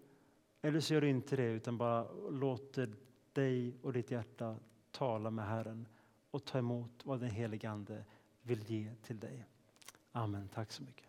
eller 0.63 0.81
så 0.81 0.95
gör 0.95 1.01
du 1.01 1.09
inte 1.09 1.37
det 1.37 1.51
utan 1.51 1.79
bara 1.79 2.13
låter 2.31 2.95
dig 3.33 3.75
och 3.83 3.93
ditt 3.93 4.11
hjärta 4.11 4.57
tala 4.91 5.31
med 5.31 5.47
Herren 5.47 5.89
och 6.31 6.45
ta 6.45 6.59
emot 6.59 7.01
vad 7.05 7.21
den 7.21 7.31
helige 7.31 7.71
Ande 7.71 8.05
vill 8.43 8.71
ge 8.71 8.95
till 9.03 9.21
dig. 9.21 9.47
Amen. 10.15 10.49
Tack 10.55 10.73
så 10.73 10.83
mycket. 10.83 11.09